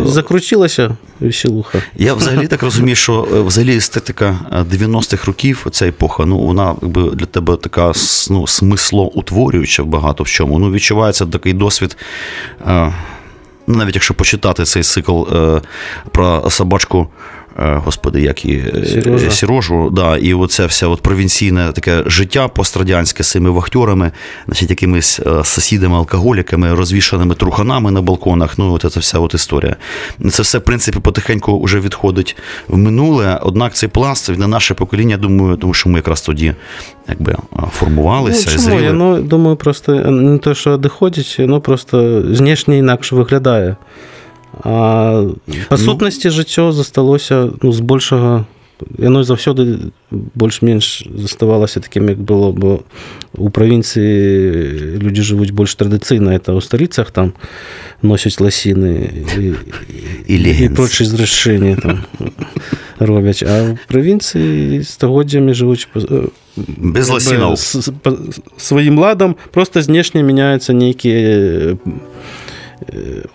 закрутилася 0.05 0.97
веселуха. 1.21 1.83
я 1.97 2.15
взагалі 2.15 2.47
так 2.49 2.63
розумію, 2.63 2.97
що 2.97 3.29
е, 3.35 3.41
взагалі 3.41 3.77
естетика 3.77 4.39
е, 4.53 4.77
90-х 4.77 5.27
років, 5.27 5.67
ця 5.71 5.87
епоха, 5.87 6.25
ну 6.25 6.39
вона 6.39 6.75
якби 6.83 7.11
для 7.11 7.27
тебе 7.27 7.57
така 7.57 7.93
ну, 8.31 8.47
смислоутворююча 8.47 9.85
багато 9.85 10.25
в 10.25 10.29
чому. 10.29 10.59
Ну, 10.59 10.71
відчувається 10.71 11.27
такий 11.27 11.53
досвід. 11.53 11.97
е, 12.67 12.93
Ну, 13.67 13.77
навіть 13.77 13.95
якщо 13.95 14.15
почитати 14.15 14.65
цей 14.65 14.83
цикл 14.83 15.23
е, 15.23 15.61
про 16.11 16.51
собачку. 16.51 17.09
Е, 17.59 17.81
Господи, 17.85 18.23
як 18.23 18.45
і 18.45 18.53
е, 18.53 18.87
Сережа. 18.87 19.31
Сірожу, 19.31 19.91
да, 19.91 20.17
і 20.17 20.35
оце 20.35 20.67
все 20.67 20.87
от 20.87 21.01
провінційне 21.01 21.73
таке 21.73 22.03
життя 22.07 22.49
пострадянське 22.49 23.23
з 23.23 23.31
цими 23.31 23.51
вахтьорами, 23.51 24.13
значить, 24.47 24.71
якимись 24.71 25.21
е, 25.21 25.45
сусідами, 25.45 25.97
алкоголіками, 25.97 26.75
розвішаними 26.75 27.35
труханами 27.35 27.91
на 27.91 28.03
балконах. 28.03 28.59
Ну, 28.59 28.73
от 28.73 28.93
ця 28.93 29.01
вся 29.01 29.19
от 29.19 29.35
історія. 29.35 29.77
Це 30.31 30.43
все, 30.43 30.59
в 30.59 30.63
принципі, 30.63 31.01
потихеньку 31.01 31.63
вже 31.63 31.81
відходить 31.81 32.37
в 32.69 32.77
минуле. 32.77 33.41
Однак 33.43 33.75
цей 33.75 33.89
пласт 33.89 34.39
на 34.39 34.47
наше 34.47 34.75
покоління, 34.75 35.17
думаю, 35.17 35.57
тому 35.57 35.75
що 35.75 35.89
ми 35.89 35.99
якраз 35.99 36.23
тоді 36.23 36.55
якби 37.09 37.37
формувалися, 37.73 38.51
Ну, 38.51 38.63
і 38.63 38.65
чому? 38.65 38.81
Я 38.81 38.93
ну, 38.93 39.23
думаю, 39.23 39.57
просто 39.57 39.93
не 39.95 40.39
те, 40.39 40.55
що 40.55 40.79
відходить, 40.79 41.37
воно 41.39 41.61
просто 41.61 42.25
знешне 42.35 42.79
інакше 42.79 43.17
виглядає. 43.17 43.77
А, 44.63 45.27
па 45.69 45.77
сутнасці 45.77 46.31
жыццё 46.31 46.71
засталося 46.73 47.51
ну, 47.63 47.73
збольшага 47.73 48.47
яно 48.99 49.23
заўсёды 49.23 49.91
больш-менш 50.11 51.07
заставалася 51.15 51.81
такім 51.81 52.09
як 52.09 52.19
было 52.19 52.53
бо 52.53 52.83
у 53.39 53.51
правінцыі 53.51 54.99
людзі 54.99 55.23
жывуць 55.23 55.55
больш 55.55 55.75
традыцыйна 55.79 56.35
это 56.35 56.55
ў 56.55 56.61
сталіцах 56.61 57.11
там 57.11 57.35
носяць 58.03 58.41
ласіны 58.43 59.11
і, 59.39 59.55
і, 60.27 60.37
і 60.37 60.69
прочай 60.75 61.07
зрашэнні 61.07 61.79
робяць 62.99 63.43
а 63.47 63.79
правінцыі 63.87 64.83
стагоддзямі 64.83 65.55
жывуць 65.55 65.87
э, 65.95 66.29
без 66.57 67.09
ласінаў 67.09 67.55
сваім 68.59 68.99
ладам 68.99 69.37
просто 69.55 69.83
знешне 69.83 70.23
мяняюцца 70.23 70.75
нейкія 70.75 71.79
по 71.79 71.91
э, 71.91 72.03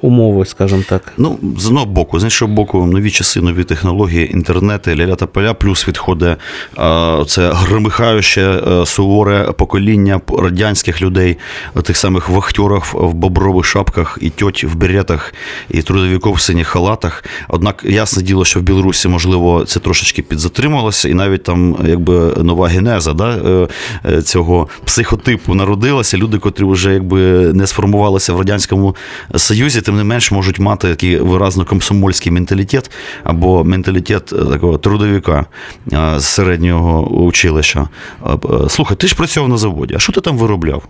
умови, 0.02 0.46
скажімо 0.46 0.84
так. 0.90 1.14
Ну, 1.18 1.40
з 1.58 1.68
одного 1.68 1.86
боку, 1.86 2.20
з 2.20 2.24
іншого 2.24 2.54
боку, 2.54 2.86
нові 2.86 3.12
часи, 3.12 3.42
нові 3.42 3.64
технології, 3.64 4.34
інтернети, 4.34 4.96
ля 4.96 5.16
та 5.16 5.26
поля, 5.26 5.54
плюс 5.54 5.88
відходить 5.88 6.38
е, 6.80 7.24
це 7.28 7.52
громихаюче 7.54 8.42
е, 8.42 8.86
суворе 8.86 9.52
покоління 9.58 10.22
радянських 10.38 11.02
людей, 11.02 11.38
тих 11.84 11.98
самих 11.98 12.30
вахтьорів 12.30 12.94
в 12.94 13.14
бобрових 13.14 13.66
шапках, 13.66 14.18
і 14.22 14.30
тьоть 14.30 14.64
в 14.64 14.76
беретах, 14.76 15.34
і 15.70 15.82
трудовиків 15.82 16.34
в 16.34 16.42
синіх 16.42 16.68
халатах. 16.68 17.24
Однак, 17.48 17.86
ясне 17.86 18.24
діло, 18.24 18.46
що 18.46 18.60
в 18.60 18.64
Білорусі, 18.64 19.08
можливо, 19.08 19.66
це 19.66 19.80
трошечки 19.80 20.22
підзатрималося, 20.22 21.10
і 21.10 21.14
навіть 21.14 21.44
там 21.44 21.78
якби 21.86 22.34
нова 22.44 22.68
генеза 22.68 23.14
да, 23.14 23.30
е, 23.32 23.68
е, 24.06 24.22
цього 24.22 24.68
психотипу 24.86 25.54
народилася. 25.54 26.18
Люди, 26.18 26.38
котрі 26.38 26.64
вже 26.66 26.94
якби 26.94 27.20
не 27.54 27.68
сформувалися 27.68 28.34
в 28.34 28.38
радянському 28.38 28.96
Союзі, 29.40 29.82
тим 29.82 29.98
не 29.98 30.04
менш 30.04 30.32
можуть 30.32 30.60
мати 30.60 30.88
такий 30.88 31.18
виразно 31.18 31.66
комсомольський 31.66 32.32
менталітет 32.32 32.92
або 33.24 33.64
менталітет 33.64 34.34
е, 34.34 34.46
такого 34.46 34.78
трудовика 34.78 35.46
е, 35.94 36.20
з 36.20 36.26
середнього 36.26 37.08
училища. 37.08 37.90
Е, 38.26 38.38
Слухай, 38.70 38.98
ти 38.98 39.08
ж 39.08 39.16
працював 39.16 39.50
на 39.50 39.58
заводі. 39.58 39.94
А 39.96 40.00
що 40.00 40.14
ти 40.14 40.22
там 40.22 40.38
виробляв? 40.38 40.84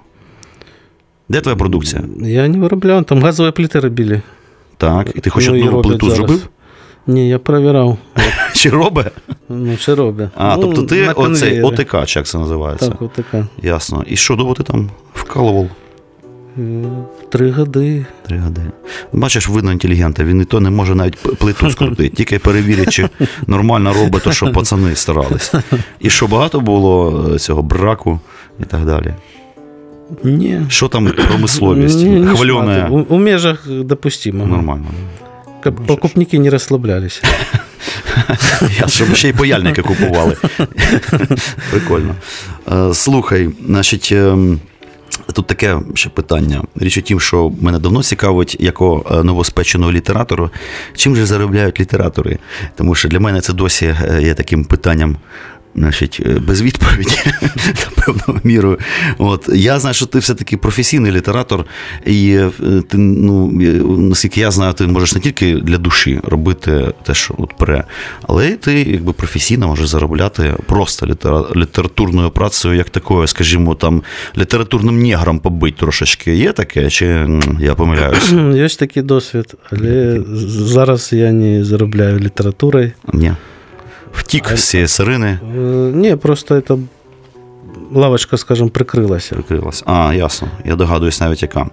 Де 1.30 1.42
твоя 1.42 1.56
продукція? 1.56 2.02
Я 2.22 2.48
не 2.48 2.58
виробляв, 2.60 3.04
там 3.04 3.24
газові 3.24 3.52
плити 3.52 3.80
робили. 3.80 4.22
Так, 4.78 5.08
і 5.16 5.20
ти 5.20 5.30
хоч 5.30 5.48
Ну, 5.48 5.54
одну 5.68 5.82
плиту 5.82 6.06
зараз. 6.06 6.18
зробив? 6.18 6.50
Ні, 7.08 7.30
я 7.30 7.40
перевірав. 7.40 7.98
Чи 8.54 8.70
робить? 8.70 9.08
Ну, 9.50 9.78
чи 9.78 9.94
роблять. 9.94 10.30
А, 10.36 10.56
ну, 10.56 10.62
тобто 10.62 10.84
ти 10.84 11.08
оцей. 11.08 11.62
ОТК, 11.62 11.94
як 12.16 12.26
це 12.26 12.38
називається? 12.38 12.90
Так, 12.90 13.02
отака. 13.02 13.48
Ясно. 13.64 14.04
І 14.08 14.16
що 14.16 14.36
довго 14.36 14.54
ти 14.54 14.64
там 14.64 14.90
вкалував? 15.14 15.68
Три 17.30 17.52
годи. 17.52 18.06
Три 18.28 18.40
години. 18.40 18.70
Бачиш, 19.14 19.50
видно 19.50 19.72
інтелігента, 19.72 20.24
він 20.24 20.42
і 20.42 20.46
то 20.46 20.60
не 20.60 20.70
може 20.70 20.96
навіть 20.96 21.18
плиту 21.40 21.72
скрутити, 21.72 22.10
тільки 22.10 22.40
перевірить, 22.40 22.90
чи 22.94 23.10
нормально 23.48 23.94
робить, 23.94 24.24
то 24.24 24.32
що 24.32 24.52
пацани 24.52 24.96
старались. 24.96 25.54
І 26.00 26.10
що 26.10 26.28
багато 26.28 26.60
було 26.60 27.26
е, 27.36 27.40
цього 27.40 27.62
браку 27.62 28.20
і 28.60 28.64
так 28.64 28.86
далі. 28.86 29.14
Ні. 30.24 30.62
Що 30.70 30.88
там 30.88 31.12
промисловість? 31.28 31.98
Ні, 32.00 32.10
не 32.10 32.32
Хвалене. 32.36 32.88
У, 32.90 33.00
у 33.00 33.18
межах 33.18 33.68
допустимого. 33.70 34.50
нормально. 34.50 34.86
Покупники 35.88 36.40
не 36.40 36.50
розслаблялися. 36.50 37.22
Я, 38.80 38.88
щоб 38.88 39.16
ще 39.16 39.30
й 39.30 39.34
паяльники 39.34 39.82
купували. 39.82 40.36
Прикольно. 41.72 42.16
Е, 42.72 42.94
Слухай, 42.94 43.50
значить. 43.68 44.14
Тут 45.34 45.48
таке 45.48 45.80
ще 45.94 46.10
питання. 46.10 46.64
Річ 46.76 46.98
у 46.98 47.02
тім, 47.02 47.20
що 47.20 47.52
мене 47.62 47.80
давно 47.80 48.04
цікавить, 48.04 48.58
як 48.60 48.82
е, 48.82 49.24
новоспеченого 49.24 49.92
літератора, 49.92 50.50
чим 50.96 51.16
же 51.16 51.26
заробляють 51.26 51.80
літератори? 51.80 52.38
Тому 52.76 52.96
що 52.96 53.10
для 53.10 53.20
мене 53.20 53.42
це 53.42 53.54
досі 53.54 53.86
е, 53.86 54.22
є 54.22 54.34
таким 54.34 54.66
питанням. 54.66 55.18
Значить, 55.76 56.22
е, 56.26 56.40
без 56.40 56.62
відповіді, 56.62 57.18
напевно, 57.66 58.42
мірою. 58.44 58.78
От 59.18 59.50
я 59.54 59.80
знаю, 59.80 59.94
що 59.94 60.06
ти 60.06 60.20
все-таки 60.20 60.58
професійний 60.58 61.12
літератор, 61.12 61.66
і 62.06 62.32
е, 62.32 62.52
ти, 62.90 62.98
ну, 62.98 63.62
е, 63.62 63.66
наскільки 64.02 64.40
я 64.42 64.52
знаю, 64.52 64.74
ти 64.74 64.88
можеш 64.88 65.16
не 65.16 65.22
тільки 65.22 65.56
для 65.56 65.78
душі 65.78 66.20
робити 66.24 66.94
те, 67.04 67.14
що 67.14 67.36
от 67.38 67.58
пре, 67.58 67.84
але 68.22 68.48
й 68.50 68.56
ти 68.56 68.74
якби 68.82 69.14
професійно 69.14 69.68
можеш 69.68 69.88
заробляти 69.88 70.56
просто 70.66 71.06
літера, 71.06 71.44
літературною 71.56 72.30
працею, 72.30 72.76
як 72.76 72.90
такою, 72.90 73.28
скажімо, 73.28 73.76
там 73.76 74.04
літературним 74.38 75.02
негром 75.02 75.40
побить 75.40 75.76
трошечки. 75.76 76.36
Є 76.36 76.52
таке, 76.52 76.90
чи 76.90 77.28
я 77.60 77.76
помиляюсь? 77.76 78.32
Є 78.56 78.70
такий 78.70 79.04
досвід, 79.04 79.56
але 79.72 80.22
зараз 80.48 81.14
я 81.14 81.32
не 81.32 81.64
заробляю 81.64 82.20
літературою. 82.20 82.92
Ні. 83.14 83.34
Втік 84.14 84.58
з 84.58 84.64
цієї 84.70 84.88
сирини. 84.88 85.28
Е, 85.28 85.58
Ні, 85.94 86.16
просто 86.16 86.62
це 86.62 86.76
лавочка, 87.94 88.38
скажімо, 88.38 88.70
прикрилася. 88.70 89.36
Прикрилась. 89.36 89.84
А, 89.86 90.14
ясно. 90.14 90.48
Я 90.66 90.76
догадуюсь 90.76 91.22
навіть 91.22 91.42
яка. 91.42 91.68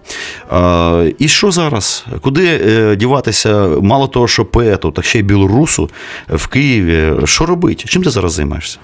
А, 0.50 1.08
і 1.18 1.28
що 1.28 1.50
зараз? 1.50 2.04
Куди 2.20 2.46
е, 2.46 2.96
діватися? 2.96 3.68
Мало 3.82 4.08
того, 4.08 4.28
що 4.28 4.44
поету, 4.44 4.90
так 4.90 5.04
ще 5.04 5.18
й 5.18 5.22
білорусу 5.22 5.90
в 6.28 6.46
Києві. 6.46 7.26
Що 7.26 7.46
робити? 7.46 7.84
Чим 7.86 8.02
ти 8.02 8.10
зараз 8.10 8.32
займаєшся? 8.32 8.78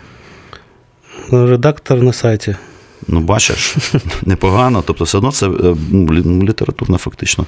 Редактор 1.30 2.02
на 2.02 2.12
сайті. 2.12 2.56
Ну, 3.08 3.20
бачиш, 3.20 3.76
непогано. 4.22 4.82
Тобто, 4.86 5.04
все 5.04 5.18
одно 5.18 5.32
це 5.32 5.46
е, 5.46 5.50
ну, 5.90 6.22
ну, 6.24 6.42
літературна, 6.42 6.98
фактично 6.98 7.46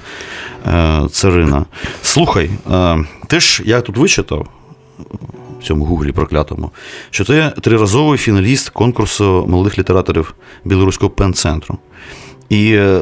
царина. 1.11 1.65
Слухай, 2.01 2.49
ти 3.27 3.39
ж 3.39 3.63
я 3.65 3.81
тут 3.81 3.97
вичитав 3.97 4.47
цьому 5.65 5.85
гуглі 5.85 6.11
проклятому, 6.11 6.71
що 7.09 7.25
ти 7.25 7.51
триразовий 7.61 8.17
фіналіст 8.17 8.69
конкурсу 8.69 9.45
молодих 9.47 9.79
літераторів 9.79 10.35
Білоруського 10.65 11.09
пен-центру. 11.09 11.77
і 12.49 12.73
е, 12.73 13.01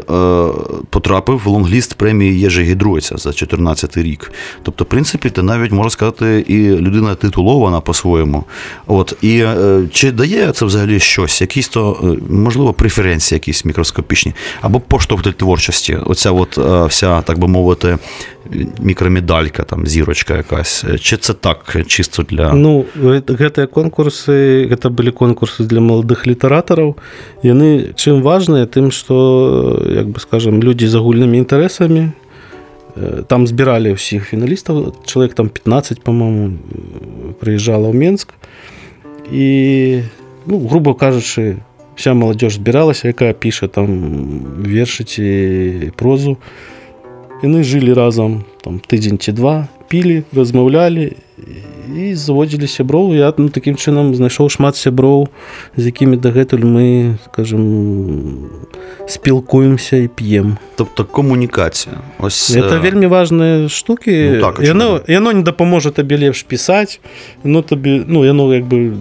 потрапив 0.89 1.41
в 1.45 1.47
лонгліст 1.47 1.93
премії 1.93 2.39
Єжи 2.39 2.63
Гідройця 2.63 3.17
за 3.17 3.33
14 3.33 3.97
рік. 3.97 4.31
Тобто, 4.63 4.83
в 4.83 4.87
принципі, 4.87 5.29
ти 5.29 5.43
навіть 5.43 5.71
можна 5.71 5.89
сказати, 5.89 6.45
і 6.47 6.69
людина 6.69 7.15
титулована 7.15 7.81
по-своєму. 7.81 8.43
От 8.87 9.17
і 9.21 9.39
е, 9.39 9.87
чи 9.91 10.11
дає 10.11 10.51
це 10.51 10.65
взагалі 10.65 10.99
щось, 10.99 11.41
якісь 11.41 11.67
то 11.67 11.99
е, 12.03 12.33
можливо 12.33 12.73
преференції, 12.73 13.35
якісь 13.35 13.65
мікроскопічні, 13.65 14.33
або 14.61 14.79
поштовх 14.79 15.23
для 15.23 15.31
творчості? 15.31 15.97
Оця 16.05 16.31
от 16.31 16.57
е, 16.57 16.85
вся, 16.85 17.21
так 17.21 17.39
би 17.39 17.47
мовити, 17.47 17.97
мікромедалька, 18.79 19.63
там 19.63 19.87
зірочка 19.87 20.37
якась. 20.37 20.85
Чи 20.99 21.17
це 21.17 21.33
так, 21.33 21.75
чисто 21.87 22.23
для 22.23 22.53
Ну, 22.53 22.85
гэт- 23.01 23.31
гэтыя 23.37 23.67
конкурсы 23.67 24.67
гэта 24.69 24.89
былі 24.89 25.11
конкурсы 25.11 25.63
для 25.63 25.79
маладых 25.79 26.27
літаратараў. 26.27 26.95
Яны 27.43 27.93
чым 27.95 28.21
важныя 28.21 28.65
тым 28.65 28.91
што 28.91 29.81
як 29.89 30.07
бы 30.07 30.19
скажем 30.19 30.63
людзі 30.63 30.87
з 30.87 30.95
агульнымі 30.95 31.37
інтарэсамі 31.37 32.11
э, 32.95 33.23
там 33.23 33.47
збіралі 33.47 33.93
ўсіх 33.95 34.27
фіналістаў 34.29 34.93
чалавек 35.05 35.33
там 35.33 35.49
15 35.49 36.03
по-моему 36.03 36.57
прыязджала 37.41 37.89
ў 37.89 37.93
Менск. 37.93 38.33
І 39.31 40.01
ну, 40.45 40.59
грубо 40.67 40.91
кажучы 40.93 41.57
вся 41.95 42.13
маладзёж 42.13 42.53
збіралася 42.59 43.07
якая 43.07 43.33
піша 43.33 43.67
там 43.67 43.87
вершы 44.65 45.03
ці 45.03 45.91
прозу 45.95 46.37
яны 47.42 47.62
жылі 47.62 47.94
разам 47.94 48.44
там 48.62 48.80
тыдзень 48.80 49.18
ці 49.18 49.32
два 49.32 49.68
пілі 49.88 50.22
размаўлялі 50.34 51.16
і 51.96 52.14
заводзілі 52.14 52.66
сяброў 52.68 53.14
я 53.16 53.32
ну, 53.38 53.48
такім 53.48 53.76
чынам 53.76 54.12
знайшоў 54.14 54.50
шмат 54.52 54.76
сяброў 54.76 55.28
з 55.76 55.88
якімі 55.88 56.18
дагэтуль 56.20 56.66
мы 56.66 57.16
скажем 57.30 58.50
спілкуемся 59.06 59.96
і 59.96 60.08
п'ем 60.08 60.58
тобто 60.76 61.04
комунікація. 61.04 61.96
Ось 62.18 62.50
это 62.50 62.76
е, 62.76 62.78
вельмі 62.78 63.06
важныя 63.06 63.68
штукі 63.68 64.30
Ну, 64.34 64.40
так, 64.40 64.60
яно, 64.60 64.84
очевидно. 64.84 65.14
яно 65.14 65.32
не 65.32 65.42
дапаможа 65.42 65.90
табе 65.90 66.18
лепш 66.18 66.42
пісаць 66.42 67.00
ну 67.44 67.62
табе 67.62 68.04
ну 68.06 68.24
яно 68.24 68.54
як 68.54 68.64
бы 68.64 68.96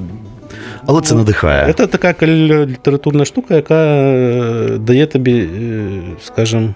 але 0.85 1.01
це 1.01 1.15
надихає. 1.15 1.67
Это 1.67 1.87
такая 1.87 2.13
калі- 2.13 2.65
літаратурная 2.65 3.25
штука, 3.25 3.55
якая 3.55 4.15
э, 4.15 4.77
дае 4.77 5.05
табе, 5.05 5.31
э, 5.31 6.01
скажем, 6.23 6.75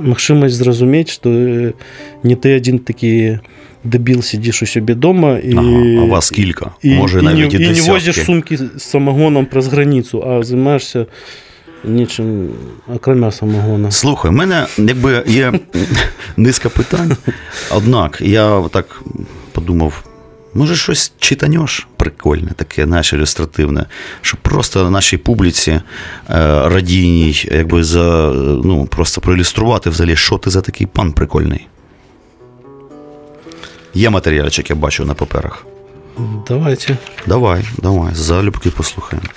магчымасць 0.00 0.54
зразумець, 0.54 1.10
што 1.10 1.30
э, 1.30 1.72
не 2.22 2.34
ты 2.36 2.56
адзін 2.56 2.78
такі 2.78 3.38
дэбіл 3.84 4.22
сидзіш 4.22 4.62
у 4.62 4.66
сябе 4.66 4.94
дома 4.94 5.38
і, 5.38 5.54
Ага, 5.54 6.02
а 6.02 6.04
вас 6.04 6.30
кілька, 6.30 6.74
і, 6.82 6.94
може 6.94 7.20
і, 7.20 7.22
навіть 7.22 7.52
не, 7.52 7.58
і 7.58 7.62
і 7.62 7.66
не 7.66 7.68
десятки. 7.68 7.90
возиш 7.92 8.24
сумкі 8.24 8.56
з 8.56 8.70
самогоном 8.78 9.46
праз 9.46 9.66
граніцу, 9.68 10.22
а 10.26 10.42
займаешся 10.42 11.06
нечым 11.84 12.50
акрамя 12.94 13.30
самогона. 13.30 13.90
Слухай, 13.90 14.30
у 14.30 14.34
мене 14.34 14.66
якби 14.78 15.24
є 15.26 15.52
низка 16.36 16.68
питань. 16.68 17.16
Однак 17.70 18.20
я 18.20 18.62
так 18.72 19.02
подумав. 19.52 20.04
Може, 20.54 20.76
щось 20.76 21.12
читанеш 21.18 21.88
прикольне, 22.02 22.50
таке, 22.56 22.84
знаєш, 22.84 23.12
ілюстративне, 23.12 23.86
щоб 24.20 24.40
просто 24.40 24.90
нашій 24.90 25.16
публіці 25.16 25.70
е, 25.70 25.82
радійній, 26.68 27.44
якби 27.52 27.84
за, 27.84 28.30
е, 28.30 28.34
ну, 28.64 28.86
просто 28.86 29.20
проілюструвати 29.20 29.90
взагалі, 29.90 30.16
що 30.16 30.38
ти 30.38 30.50
за 30.50 30.60
такий 30.60 30.86
пан 30.86 31.12
прикольний. 31.12 31.66
Є 33.94 34.10
матеріальчик, 34.10 34.70
я 34.70 34.76
бачу 34.76 35.04
на 35.04 35.14
паперах. 35.14 35.66
Давайте. 36.48 36.96
Давай, 37.26 37.64
давай, 37.78 38.14
залюбки 38.14 38.70
послухаємо. 38.70 39.28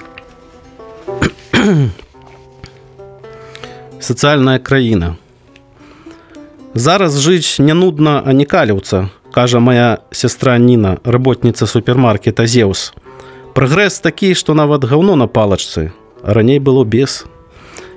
Сацыяльная 3.99 4.59
краіна. 4.59 5.15
Зараз 6.73 7.19
жыць 7.21 7.61
не 7.61 7.73
нудна, 7.73 8.23
а 8.25 8.33
не 8.33 8.45
каліўца, 8.45 9.09
Кажа 9.36 9.60
моя 9.60 9.98
сястра 10.16 10.56
Ніна, 10.56 10.96
работніца 11.04 11.66
супермаркета 11.68 12.46
Зеус. 12.48 12.94
Прагрэс 13.52 14.00
такі, 14.00 14.32
што 14.32 14.54
нават 14.56 14.88
гаўно 14.88 15.12
на 15.12 15.26
палачцы, 15.28 15.92
раней 16.24 16.56
было 16.58 16.84
без. 16.84 17.26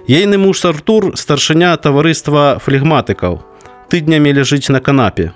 Ейны 0.03 0.35
муж 0.35 0.65
Артур 0.67 1.15
старшыня 1.15 1.77
таварыства 1.79 2.59
флегматыкаў. 2.59 3.39
Тыднямі 3.87 4.33
ляжыць 4.35 4.67
на 4.67 4.83
канапе. 4.83 5.31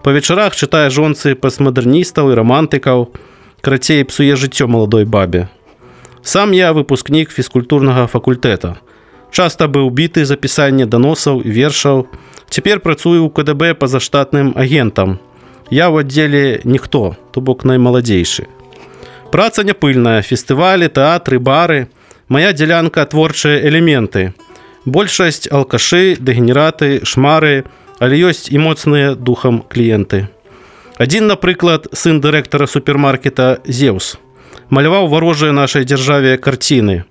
Па 0.00 0.16
вечарах 0.16 0.56
чытае 0.56 0.88
жонцы 0.88 1.36
пастмадэрністаў 1.36 2.32
і 2.32 2.40
рамантыкаў, 2.40 3.12
крацей 3.60 4.00
псуе 4.08 4.40
жыццё 4.40 4.64
маладой 4.64 5.04
бабе. 5.04 5.52
Сам 6.22 6.56
я 6.56 6.72
выпускнік 6.72 7.28
фізкультурнага 7.28 8.06
факультэта. 8.08 8.80
Часта 9.28 9.68
быў 9.68 9.92
біты 9.92 10.24
за 10.24 10.40
пісанне 10.40 10.88
даносаў 10.88 11.44
і 11.44 11.52
вершаў. 11.52 12.08
Цяпер 12.48 12.80
працую 12.80 13.20
ў 13.20 13.28
КДБ 13.28 13.76
пазаштатным 13.76 14.56
агентам. 14.56 15.20
Я 15.69 15.89
ў 15.93 16.01
аддзеле 16.01 16.61
ніхто, 16.65 17.15
то 17.31 17.41
бок 17.41 17.63
наймаладзейшы. 17.63 18.49
Праца 19.29 19.61
няпыльная, 19.61 20.21
фестывалі, 20.25 20.89
тэатры, 20.89 21.37
бары. 21.39 21.87
Мая 22.29 22.53
дзялянка 22.53 23.05
творчыя 23.05 23.61
элементы. 23.65 24.33
Большасць 24.85 25.49
алкашы, 25.49 26.17
дэгенераты, 26.17 27.05
шмары, 27.05 27.65
але 27.99 28.17
ёсць 28.17 28.49
і 28.49 28.57
моцныя 28.57 29.13
духам 29.13 29.61
кліенты. 29.69 30.29
Адзін, 30.97 31.29
напрыклад, 31.31 31.87
сын 31.93 32.19
дырэктара 32.21 32.67
супермаркета 32.67 33.61
Зеус. 33.65 34.17
Маляваў 34.69 35.07
варожыя 35.09 35.53
нашай 35.53 35.85
дзяржаве 35.85 36.37
карціны. 36.37 37.05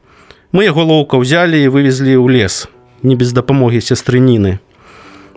Мы 0.52 0.64
яго 0.66 0.82
лоўка 0.84 1.18
ўзялі 1.20 1.58
і 1.60 1.70
вывезлі 1.70 2.14
ў 2.18 2.26
лес, 2.30 2.66
не 3.02 3.14
без 3.14 3.32
дапамогі 3.32 3.80
сястрыніны. 3.82 4.58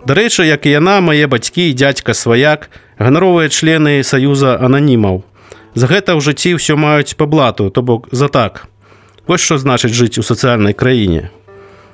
Дарэчы, 0.05 0.45
як 0.45 0.65
і 0.65 0.77
яна, 0.77 1.01
мае 1.01 1.25
бацькі 1.25 1.69
і 1.69 1.73
дзядзька 1.73 2.13
сваяк, 2.13 2.69
ганаровыя 2.99 3.49
члены 3.49 4.03
саюза 4.03 4.57
ананімаў. 4.61 5.23
За 5.73 5.85
гэта 5.87 6.13
ў 6.13 6.21
жыцці 6.21 6.57
ўсё 6.57 6.77
маюць 6.77 7.17
па 7.17 7.25
блату, 7.25 7.69
то 7.69 7.81
бок 7.81 8.09
за 8.11 8.29
так. 8.29 8.67
Вось 9.27 9.41
што 9.41 9.57
значыць 9.57 9.93
жыць 9.93 10.17
у 10.17 10.23
сацыяльнай 10.23 10.73
краіне. 10.73 11.29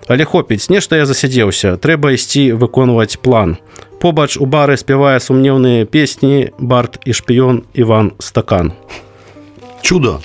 Але 0.08 0.26
хопіць, 0.28 0.70
нешта 0.70 1.00
я 1.00 1.06
засядзеўся, 1.08 1.78
трэба 1.80 2.12
ісці 2.16 2.60
выконваць 2.60 3.20
план. 3.24 3.58
Побач 4.04 4.36
у 4.36 4.46
бары 4.46 4.76
спявае 4.76 5.20
сумнеўныя 5.24 5.88
песні 5.88 6.52
Барт 6.60 7.00
і 7.08 7.16
шпіён 7.16 7.64
Іван 7.74 8.12
Стакан. 8.20 8.74
Чудо. 9.82 10.20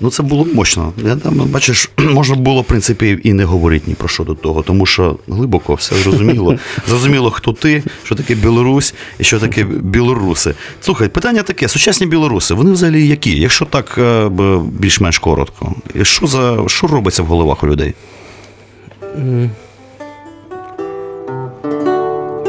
Ну, 0.00 0.10
це 0.10 0.22
було 0.22 0.46
мощно. 0.54 0.92
Я 1.04 1.16
там, 1.16 1.34
бачиш, 1.34 1.90
можна 1.98 2.36
було, 2.36 2.60
в 2.60 2.64
принципі, 2.64 3.20
і 3.24 3.32
не 3.32 3.44
говорити 3.44 3.84
ні 3.86 3.94
про 3.94 4.08
що 4.08 4.24
до 4.24 4.34
того, 4.34 4.62
тому 4.62 4.86
що 4.86 5.18
глибоко 5.28 5.74
все 5.74 5.96
зрозуміло. 5.96 6.58
Зрозуміло, 6.88 7.30
хто 7.30 7.52
ти, 7.52 7.82
що 8.04 8.14
таке 8.14 8.34
Білорусь 8.34 8.94
і 9.18 9.24
що 9.24 9.38
таке 9.38 9.64
білоруси. 9.64 10.54
Слухай, 10.80 11.08
питання 11.08 11.42
таке: 11.42 11.68
сучасні 11.68 12.06
білоруси, 12.06 12.54
вони 12.54 12.72
взагалі 12.72 13.08
які? 13.08 13.40
Якщо 13.40 13.64
так 13.64 13.98
е, 13.98 14.30
більш-менш 14.78 15.18
коротко, 15.18 15.74
І 15.94 16.04
що 16.04 16.26
за 16.26 16.58
що 16.66 16.86
робиться 16.86 17.22
в 17.22 17.26
головах 17.26 17.62
у 17.62 17.66
людей? 17.66 17.94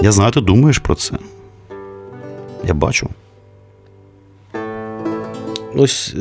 Я 0.02 0.12
знаю, 0.12 0.32
ти 0.32 0.42
думаєш 0.42 0.78
про 0.78 0.96
це. 0.96 1.18
Я 2.68 2.74
бачу. 2.74 3.10
Ось 5.76 6.16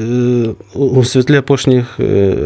у 0.75 1.05
світлі 1.05 1.37
апошніх 1.37 2.01
е, 2.01 2.37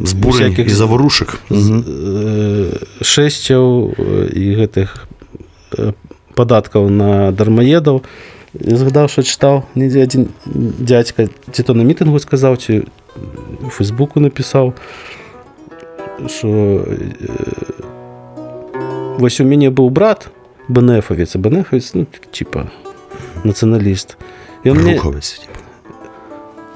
Збурень 0.00 0.46
Всяких 0.46 0.66
і 0.66 0.70
заворушок. 0.70 1.38
з- 1.50 1.68
Мгм. 1.70 1.84
е, 1.88 2.70
шэсцяў 3.02 3.92
і 4.32 4.44
гэтых 4.56 4.88
падаткаў 6.34 6.88
на 6.90 7.32
дармаедаў 7.32 8.02
згадаў 8.54 9.08
що 9.10 9.22
чытаў 9.22 9.62
недзе 9.74 10.02
адзін 10.06 10.28
дядзька 10.78 11.26
ці 11.52 11.62
то 11.62 11.74
на 11.74 11.82
мітынгу 11.84 12.18
сказаў 12.22 12.56
ці 12.56 12.86
фейсбуку 13.70 14.20
напісаў 14.20 14.72
що 16.26 16.48
вось 19.18 19.40
у 19.40 19.44
мяне 19.44 19.70
быў 19.70 19.90
брат 19.90 20.30
бнефавец 20.68 21.36
бнефавец 21.36 21.94
ну 21.94 22.06
типа 22.30 22.70
нацыяналіст 23.44 24.14
ён 24.64 24.78
мне, 24.78 24.94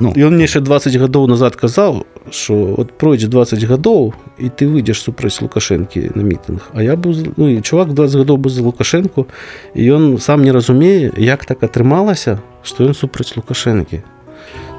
Рухавець. 0.01 0.17
І 0.17 0.23
он 0.23 0.33
мне 0.35 0.43
яшчэ 0.43 0.61
20 0.61 0.95
гадоў 0.95 1.27
назад 1.27 1.55
казаў 1.55 2.05
що 2.29 2.75
от 2.77 2.91
пройдзе 2.97 3.27
20 3.27 3.63
гадоў 3.63 4.13
і 4.37 4.49
ты 4.49 4.67
выйдзеш 4.67 5.01
супраць 5.01 5.41
лукашэнкі 5.41 6.11
на 6.15 6.21
мітынг 6.23 6.69
А 6.73 6.83
я 6.83 6.95
быў 6.95 7.13
з- 7.13 7.31
ну, 7.37 7.49
і 7.49 7.61
чувак 7.61 7.93
20 7.93 8.15
гадоў 8.17 8.37
быў 8.37 8.49
за 8.49 8.61
лукашэнку 8.61 9.25
і 9.73 9.81
ён 9.91 10.19
сам 10.19 10.43
не 10.43 10.51
разумее 10.51 11.11
як 11.17 11.45
так 11.45 11.63
атрымалася 11.63 12.39
што 12.63 12.83
ён 12.83 12.93
супраць 12.93 13.33
лукашэнкі 13.37 14.01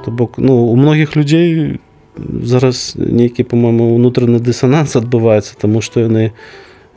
то 0.05 0.11
бок 0.11 0.39
ну 0.39 0.55
у 0.55 0.77
многіх 0.77 1.17
людзей 1.17 1.81
зараз 2.43 2.95
нейкі 2.97 3.43
по-моему 3.43 3.95
унутраны 3.95 4.39
дысананс 4.39 4.97
адбываецца 4.97 5.55
таму 5.59 5.81
што 5.81 6.01
яны 6.01 6.33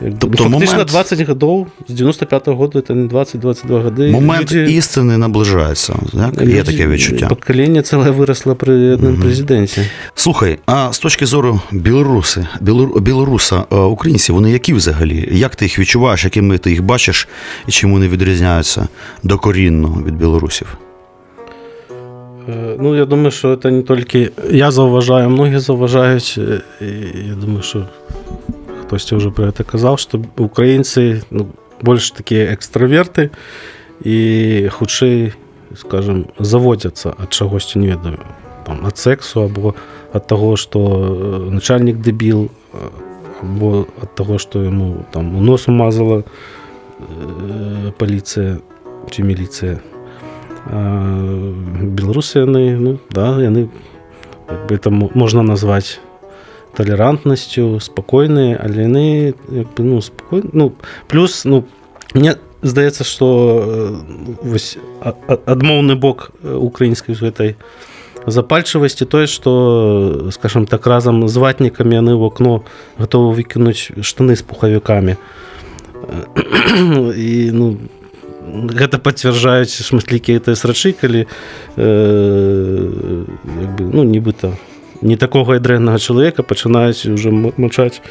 Тобто 0.01 0.27
фактично 0.45 0.75
момент- 0.77 0.89
20 0.91 1.23
годов, 1.29 1.67
с 1.89 1.95
95 1.95 2.49
года, 2.49 2.79
это 2.79 2.95
не 2.95 3.07
20-22 3.09 3.83
годы. 3.83 4.11
Момент 4.11 4.53
люди- 4.53 4.73
істини 4.73 5.19
наближається. 5.19 5.95
Так? 6.13 6.49
Є 6.49 6.63
таке 6.63 6.87
відчуття. 6.87 7.27
Покоління 7.29 7.83
ціле 7.83 8.11
виросло 8.11 8.55
при 8.55 8.91
одному 8.91 9.17
президенті. 9.17 9.81
Слухай, 10.15 10.59
а 10.67 10.93
з 10.93 10.99
точки 10.99 11.27
зору 11.27 11.61
білоруси, 11.73 12.47
білору- 12.61 13.01
білоруса, 13.01 13.65
е, 13.73 13.77
українці, 13.77 14.33
вони 14.33 14.51
які 14.51 14.73
взагалі? 14.75 15.29
Як 15.33 15.57
ти 15.57 15.65
їх 15.65 15.79
відчуваєш, 15.79 16.25
якими 16.25 16.59
ти 16.59 16.71
їх 16.71 16.83
бачиш, 16.83 17.29
і 17.69 17.71
чим 17.71 17.93
вони 17.93 18.09
відрізняються 18.09 18.89
докорінно 19.23 20.03
від 20.07 20.17
білорусів? 20.17 20.77
Е, 22.49 22.77
Ну, 22.81 22.97
я 22.97 23.05
думаю, 23.05 23.31
що 23.31 23.57
це 23.57 23.71
не 23.71 23.83
тільки 23.83 24.31
я 24.51 24.71
зауважаю, 24.71 25.31
многі 25.31 25.59
зауважають. 25.59 26.35
е, 26.39 26.61
я 27.29 27.35
думаю, 27.35 27.63
що 27.63 27.87
хтосьці 28.87 29.19
ўжо 29.19 29.35
пра 29.35 29.51
гэта 29.51 29.67
казаў 29.67 29.99
што 29.99 30.23
украінцы 30.39 31.27
ну, 31.35 31.51
больш 31.83 32.15
такія 32.15 32.55
экстраверты 32.55 33.35
і 34.07 34.71
хутчэй 34.71 35.35
скажем 35.75 36.31
заводзяцца 36.39 37.11
ад 37.19 37.35
чагосьці 37.35 37.83
не 37.83 37.91
ведаю 37.93 38.23
там 38.67 38.87
ад 38.87 38.99
сексу 38.99 39.43
або 39.43 39.75
ад 40.15 40.27
таго 40.27 40.57
што 40.57 40.79
э, 40.79 41.51
начальнік 41.51 41.99
дэбіл 41.99 42.47
э, 42.47 42.89
або 43.43 43.91
ад 43.99 44.15
таго 44.15 44.39
што 44.39 44.63
яму 44.63 45.05
там 45.11 45.35
у 45.37 45.43
нос 45.43 45.69
умазала 45.69 46.23
э, 46.23 47.91
паліцыя 47.99 48.63
ці 49.11 49.23
міліцыя 49.23 49.83
беларусы 50.67 52.43
яны 52.43 52.75
ну 52.75 52.99
да 53.11 53.39
яны 53.39 53.71
бы 54.67 54.79
там 54.79 55.11
можна 55.15 55.43
назваць 55.43 56.01
толерантнасцю 56.77 57.81
спакойныя 57.81 58.61
але 58.61 58.85
яны 58.85 59.35
ну 59.79 60.01
спакой 60.01 60.45
ну 60.53 60.73
плюс 61.09 61.45
ну 61.45 61.65
мне 62.15 62.37
здаецца 62.63 63.05
что 63.05 63.27
э, 63.65 63.97
вось 64.43 64.77
адмоўны 65.01 65.97
бок 65.97 66.31
э, 66.43 66.53
украінскай 66.53 67.17
гэтай 67.17 67.57
запальчывасці 68.27 69.07
тое 69.07 69.27
что 69.27 70.29
скажем 70.33 70.67
так 70.67 70.87
разам 70.87 71.29
з 71.29 71.37
ватнікамі 71.37 71.97
яны 71.97 72.15
в 72.15 72.23
окно 72.23 72.65
готовы 72.99 73.33
выкінуць 73.33 73.97
штаны 74.03 74.37
з 74.37 74.43
пухавікамі 74.43 75.17
і 77.17 77.51
ну 77.57 77.79
гэта 78.47 78.99
пацвярджаюць 79.01 79.73
шматлікія 79.83 80.45
тыя 80.45 80.55
срачы 80.55 80.93
калі 80.93 81.27
э, 81.77 83.25
ну 83.81 84.05
нібыта 84.05 84.53
у 84.53 84.76
не 85.02 85.16
такога 85.18 85.56
і 85.56 85.60
дрэннага 85.60 85.98
чалавека 86.00 86.44
пачынаюць 86.44 87.06
уже 87.14 87.30
м- 87.30 87.54
мачаць 87.58 88.02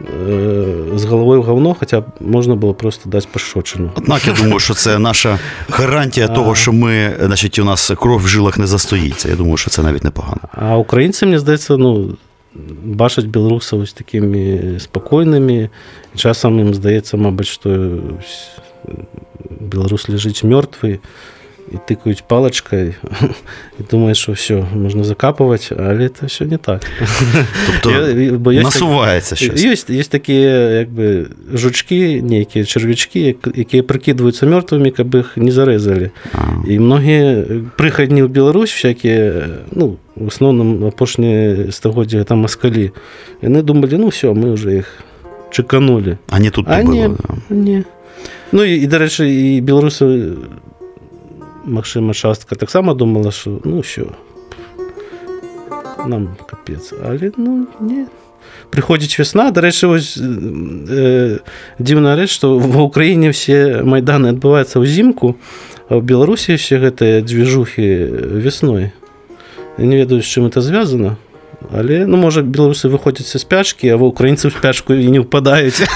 э, 0.00 0.92
з 0.98 1.04
галавой 1.04 1.38
у 1.38 1.42
говно 1.42 1.74
хаця 1.74 2.00
б 2.00 2.04
можна 2.20 2.54
было 2.54 2.74
просто 2.74 3.08
даць 3.08 3.26
пашчочыну 3.26 3.90
Однак 3.96 4.26
я 4.26 4.32
думаю, 4.32 4.58
що 4.60 4.74
це 4.74 4.98
наша 4.98 5.38
гарантія 5.70 6.28
того, 6.28 6.54
що 6.54 6.72
ми, 6.72 7.16
значить, 7.20 7.58
у 7.58 7.64
нас 7.64 7.92
кров 7.96 8.20
в 8.20 8.28
жилах 8.28 8.58
не 8.58 8.66
застоїться. 8.66 9.28
Я 9.28 9.36
думаю, 9.36 9.56
що 9.56 9.70
це 9.70 9.82
навіть 9.82 10.04
непогано. 10.04 10.40
А 10.52 10.76
українці 10.76 11.26
мне 11.26 11.38
здаецца 11.38 11.76
ну 11.76 12.16
бачаць 12.84 13.24
беларусаў 13.24 13.80
ось 13.84 13.92
такімі 13.92 14.76
спакойнымі 14.80 15.68
часам 16.16 16.60
ім 16.60 16.74
здаецца 16.74 17.16
мабыць 17.16 17.48
што 17.52 17.68
беларус 19.60 20.08
ляжыць 20.08 20.44
мёртвы 20.44 21.00
і 21.72 21.76
тыкаюць 21.88 22.22
палачкай 22.28 22.94
і 23.80 23.82
думае 23.90 24.14
що 24.14 24.32
все 24.32 24.62
можна 24.74 25.02
закапываць 25.04 25.72
але 25.74 26.06
это 26.06 26.26
все 26.26 26.44
не 26.46 26.58
так 26.58 26.86
Тобто 27.82 27.90
Я- 27.90 28.32
бо 28.38 28.52
є 28.52 28.62
насувається 28.62 29.36
щось. 29.36 29.64
Ёсць, 29.64 29.90
ёсць 29.90 30.08
такія 30.08 30.70
як 30.86 30.88
бы 30.90 31.26
жучкі 31.54 32.22
нейкія 32.22 32.64
чарвячкі 32.64 33.20
як- 33.20 33.50
якія 33.56 33.82
прыкідваюцца 33.82 34.46
мёртвымі 34.46 34.90
каб 34.94 35.14
іх 35.14 35.36
не 35.36 35.50
зарэзалі 35.50 36.10
А. 36.34 36.38
і 36.70 36.78
многія 36.78 37.42
прыхадні 37.76 38.22
ў 38.22 38.28
Беларусь 38.28 38.70
всякія 38.70 39.48
ну 39.72 39.96
в 40.14 40.26
асноўным 40.30 40.86
апошнія 40.86 41.72
стагоддзя 41.74 42.22
там 42.24 42.38
маскалі 42.46 42.92
яны 43.42 43.62
думалі 43.62 43.98
ну 43.98 44.08
все 44.14 44.30
мы 44.30 44.52
уже 44.54 44.76
іх 44.86 45.02
чаканулі 45.50 46.16
А 46.30 46.38
не 46.38 46.50
тут 46.50 46.66
а 46.68 46.82
то 46.82 46.92
не, 46.92 47.08
було. 47.08 47.18
да. 47.50 47.54
не. 47.54 47.84
Ну 48.52 48.62
і, 48.64 48.74
і 48.78 48.86
дарэчы 48.86 49.26
і 49.26 49.60
беларусы 49.66 50.36
магчыма 51.65 52.13
частка 52.13 52.55
таксама 52.55 52.93
думала 52.93 53.31
що 53.31 53.59
ну 53.63 53.83
що 53.83 54.05
нам 56.07 56.29
капец. 56.49 56.93
Але 57.05 57.31
ну 57.37 57.67
не. 57.79 58.07
Прыходзіць 58.71 59.19
вясна 59.19 59.51
дарэчы 59.51 59.87
вось 59.91 60.15
э, 60.17 61.43
дзіўная 61.77 62.15
рэч 62.15 62.31
што 62.31 62.55
ва 62.57 62.87
ўкраіне 62.87 63.35
все 63.35 63.83
майданы 63.83 64.31
адбываюцца 64.31 64.79
ўзімку 64.79 65.35
а 65.91 65.99
ў 65.99 66.01
беларусі 66.01 66.55
все 66.55 66.79
гэтыя 66.79 67.21
дзвіжухі 67.21 67.85
вясной 68.41 68.95
не 69.77 69.95
ведаю 69.99 70.23
з 70.23 70.31
чым 70.31 70.47
это 70.47 70.63
звязана 70.63 71.19
але 71.69 72.07
ну 72.07 72.17
можа 72.17 72.41
беларусы 72.41 72.87
выходзяць 72.87 73.27
са 73.27 73.43
спячкі 73.43 73.91
а 73.91 73.99
ва 73.99 74.07
украінцы 74.07 74.49
ў 74.49 74.55
спячку 74.55 74.95
і 74.95 75.05
не 75.11 75.19
ўпадаюць. 75.21 75.83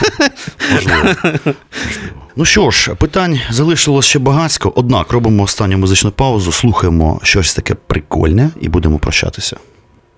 Ну 2.37 2.45
що 2.45 2.71
ж, 2.71 2.95
питань 2.95 3.39
залишилось 3.49 4.05
ще 4.05 4.19
багатько, 4.19 4.73
однак 4.75 5.11
робимо 5.11 5.43
останню 5.43 5.77
музичну 5.77 6.11
паузу, 6.11 6.51
слухаємо 6.51 7.19
щось 7.23 7.55
таке 7.55 7.75
прикольне 7.87 8.49
і 8.61 8.69
будемо 8.69 8.99
прощатися. 8.99 9.57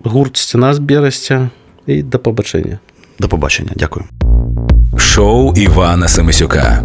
гурт 0.04 0.36
стіна 0.36 0.74
з 0.74 0.78
Берестя 0.78 1.50
і 1.86 2.02
до 2.02 2.18
побачення. 2.18 2.78
До 3.18 3.28
побачення, 3.28 3.70
дякую. 3.76 4.06
Шоу 4.96 5.54
Івана 5.56 6.08
Семисюка. 6.08 6.84